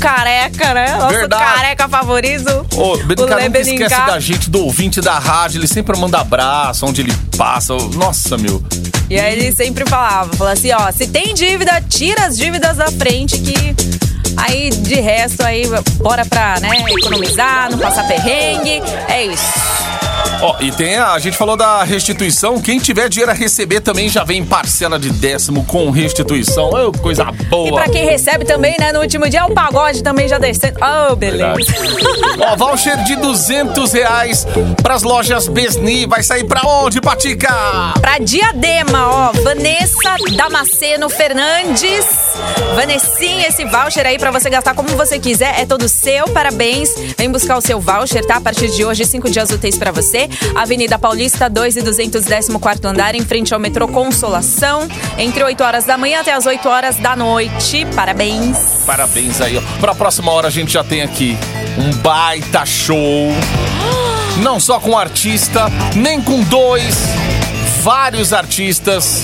careca, 0.00 0.74
né? 0.74 0.96
Nosso 0.96 1.14
Verdade. 1.14 1.54
careca 1.54 1.88
favorito. 1.88 2.66
Ô, 2.74 2.94
o 2.94 2.96
nunca 2.96 3.60
esquece 3.60 4.06
da 4.06 4.18
gente, 4.18 4.50
do 4.50 4.64
ouvinte 4.64 5.00
da 5.00 5.18
rádio. 5.18 5.58
Ele 5.58 5.68
sempre 5.68 5.96
manda 5.98 6.18
abraço 6.18 6.86
onde 6.86 7.00
ele 7.00 7.14
passa. 7.36 7.74
Nossa, 7.94 8.36
meu. 8.36 8.62
E 9.08 9.18
aí 9.18 9.38
ele 9.38 9.54
sempre 9.54 9.88
falava, 9.88 10.34
falava 10.36 10.58
assim, 10.58 10.72
ó, 10.72 10.90
se 10.90 11.06
tem 11.06 11.32
dívida, 11.32 11.80
tira 11.88 12.26
as 12.26 12.36
dívidas 12.36 12.76
da 12.76 12.90
frente 12.90 13.38
que 13.38 13.74
aí 14.36 14.70
de 14.70 14.96
resto 14.96 15.42
aí 15.42 15.64
bora 15.98 16.24
pra, 16.26 16.58
né, 16.60 16.70
economizar, 16.90 17.70
não 17.70 17.78
passar 17.78 18.06
perrengue. 18.06 18.82
É 19.08 19.24
isso. 19.26 19.95
Ó, 20.42 20.56
e 20.60 20.70
tem 20.70 20.96
a, 20.96 21.12
a 21.12 21.18
gente 21.18 21.36
falou 21.36 21.56
da 21.56 21.82
restituição. 21.82 22.60
Quem 22.60 22.78
tiver 22.78 23.08
dinheiro 23.08 23.32
a 23.32 23.34
receber 23.34 23.80
também 23.80 24.08
já 24.08 24.22
vem 24.24 24.44
parcela 24.44 24.98
de 24.98 25.10
décimo 25.10 25.64
com 25.64 25.90
restituição. 25.90 26.70
Ô, 26.70 26.92
coisa 26.92 27.24
boa. 27.48 27.68
E 27.68 27.72
pra 27.72 27.88
quem 27.88 28.04
recebe 28.04 28.44
também, 28.44 28.76
né, 28.78 28.92
no 28.92 29.00
último 29.00 29.28
dia, 29.28 29.44
o 29.46 29.54
pagode 29.54 30.02
também 30.02 30.28
já 30.28 30.38
descendo. 30.38 30.78
Oh, 30.80 31.16
beleza. 31.16 31.56
Ó, 32.40 32.56
voucher 32.56 33.02
de 33.04 33.16
200 33.16 33.92
reais 33.92 34.46
pras 34.82 35.02
lojas 35.02 35.48
Besni. 35.48 36.06
Vai 36.06 36.22
sair 36.22 36.44
pra 36.44 36.60
onde, 36.66 37.00
Patica? 37.00 37.48
Pra 38.00 38.18
Diadema, 38.18 39.08
ó, 39.08 39.32
Vanessa 39.42 40.16
Damasceno 40.36 41.08
Fernandes. 41.08 42.06
Vanessinha, 42.74 43.48
esse 43.48 43.64
voucher 43.64 44.06
aí 44.06 44.18
pra 44.18 44.30
você 44.30 44.50
gastar 44.50 44.74
como 44.74 44.88
você 44.90 45.18
quiser, 45.18 45.60
é 45.60 45.66
todo 45.66 45.88
seu, 45.88 46.28
parabéns. 46.28 46.90
Vem 47.16 47.30
buscar 47.30 47.56
o 47.56 47.60
seu 47.60 47.80
voucher, 47.80 48.24
tá? 48.26 48.36
A 48.36 48.40
partir 48.40 48.68
de 48.68 48.84
hoje, 48.84 49.04
cinco 49.04 49.30
dias 49.30 49.50
úteis 49.50 49.78
pra 49.78 49.90
você. 49.90 50.25
Avenida 50.54 50.98
Paulista, 50.98 51.48
2 51.48 51.76
e 51.76 51.82
214 51.82 52.86
andar, 52.86 53.14
em 53.14 53.24
frente 53.24 53.52
ao 53.54 53.60
metrô 53.60 53.88
Consolação, 53.88 54.88
entre 55.18 55.42
8 55.42 55.62
horas 55.62 55.84
da 55.84 55.96
manhã 55.96 56.20
até 56.20 56.32
as 56.32 56.46
8 56.46 56.68
horas 56.68 56.96
da 56.96 57.16
noite. 57.16 57.86
Parabéns. 57.94 58.56
Parabéns 58.86 59.40
aí, 59.40 59.56
ó. 59.56 59.62
Pra 59.80 59.94
próxima 59.94 60.30
hora 60.32 60.48
a 60.48 60.50
gente 60.50 60.72
já 60.72 60.84
tem 60.84 61.02
aqui 61.02 61.36
um 61.78 61.90
baita 61.98 62.64
show. 62.64 63.32
Não 64.42 64.60
só 64.60 64.78
com 64.78 64.90
um 64.90 64.98
artista, 64.98 65.66
nem 65.94 66.20
com 66.20 66.42
dois, 66.42 66.96
vários 67.82 68.32
artistas. 68.32 69.22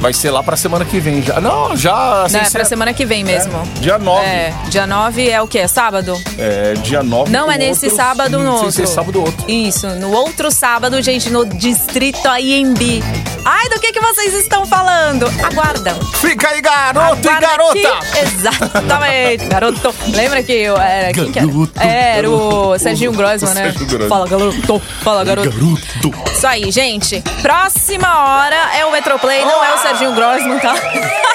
Vai 0.00 0.14
ser 0.14 0.30
lá 0.30 0.42
pra 0.42 0.56
semana 0.56 0.82
que 0.84 0.98
vem 0.98 1.22
já. 1.22 1.40
Não, 1.40 1.76
já. 1.76 2.22
assim, 2.24 2.36
Não, 2.38 2.42
é 2.44 2.50
pra 2.50 2.64
semana 2.64 2.94
que 2.94 3.04
vem 3.04 3.22
mesmo. 3.22 3.52
Dia 3.80 3.98
9. 3.98 4.24
É, 4.26 4.54
dia 4.68 4.86
9 4.86 5.28
é 5.28 5.42
o 5.42 5.46
quê? 5.46 5.58
É 5.58 5.68
sábado? 5.68 6.18
É, 6.38 6.72
dia 6.82 7.02
9. 7.02 7.30
Não, 7.30 7.50
é 7.50 7.58
nesse 7.58 7.86
outro- 7.86 7.96
sábado 7.96 8.38
no 8.38 8.52
outro. 8.52 8.72
sim, 8.72 8.86
sábado 8.86 9.20
outro. 9.20 9.44
Isso, 9.50 9.86
no 9.96 10.10
outro 10.12 10.50
sábado, 10.50 11.02
gente, 11.02 11.28
no 11.28 11.44
Distrito 11.44 12.26
IMB. 12.28 13.02
Ai, 13.44 13.68
do 13.68 13.78
que, 13.78 13.92
que 13.92 14.00
vocês 14.00 14.34
estão 14.34 14.64
falando? 14.64 15.26
Aguardam. 15.44 15.98
Fica 16.14 16.48
aí, 16.48 16.62
garoto 16.62 17.26
e 17.26 17.28
Aguarda 17.28 17.46
garota! 17.46 17.74
que- 18.12 18.18
Exatamente, 18.20 19.44
garoto. 19.46 19.94
Lembra 20.14 20.42
que 20.42 20.52
eu 20.52 20.76
era. 20.78 21.12
Quem 21.12 21.30
que 21.30 21.38
era? 21.38 21.46
Garoto, 21.48 21.72
Era 21.80 22.30
o. 22.30 22.78
Serginho 22.78 23.12
Grossman, 23.12 23.54
né? 23.54 23.72
Grossman. 23.76 24.08
Fala, 24.08 24.26
garoto. 24.26 24.82
Fala, 25.02 25.24
garoto. 25.24 25.50
Garoto! 25.50 26.30
Isso 26.32 26.46
aí, 26.46 26.70
gente. 26.70 27.22
Próxima 27.42 28.08
hora 28.24 28.56
é 28.78 28.84
o 28.86 28.92
Metroplay, 28.92 29.44
não 29.44 29.62
é 29.64 29.74
o 29.74 29.78
Serginho 29.78 29.89
Grossman, 29.98 30.58
tá? 30.60 30.74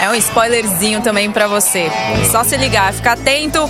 É 0.00 0.10
um 0.10 0.14
spoilerzinho 0.16 1.00
também 1.00 1.30
pra 1.30 1.46
você. 1.46 1.90
Só 2.30 2.44
se 2.44 2.56
ligar, 2.56 2.92
ficar 2.92 3.12
atento 3.12 3.66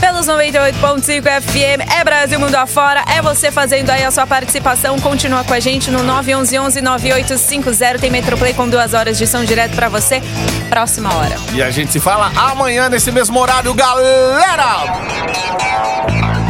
pelos 0.00 0.26
98.5 0.26 1.42
FM. 1.42 1.92
É 1.92 2.02
Brasil 2.02 2.40
Mundo 2.40 2.54
Afora. 2.56 3.04
É 3.06 3.22
você 3.22 3.52
fazendo 3.52 3.90
aí 3.90 4.02
a 4.02 4.10
sua 4.10 4.26
participação. 4.26 4.98
Continua 4.98 5.44
com 5.44 5.54
a 5.54 5.60
gente 5.60 5.90
no 5.90 6.02
911 6.02 6.80
9850. 6.80 7.98
Tem 8.00 8.10
Metroplay 8.10 8.54
com 8.54 8.68
duas 8.68 8.94
horas 8.94 9.16
de 9.16 9.26
som 9.26 9.44
direto 9.44 9.76
pra 9.76 9.88
você. 9.88 10.20
Próxima 10.68 11.14
hora. 11.14 11.36
E 11.52 11.62
a 11.62 11.70
gente 11.70 11.92
se 11.92 12.00
fala 12.00 12.32
amanhã 12.34 12.88
nesse 12.88 13.12
mesmo 13.12 13.38
horário, 13.38 13.72
galera! 13.74 14.66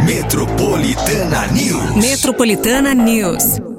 Metropolitana 0.04 1.46
News. 1.48 1.96
Metropolitana 1.96 2.94
News. 2.94 3.75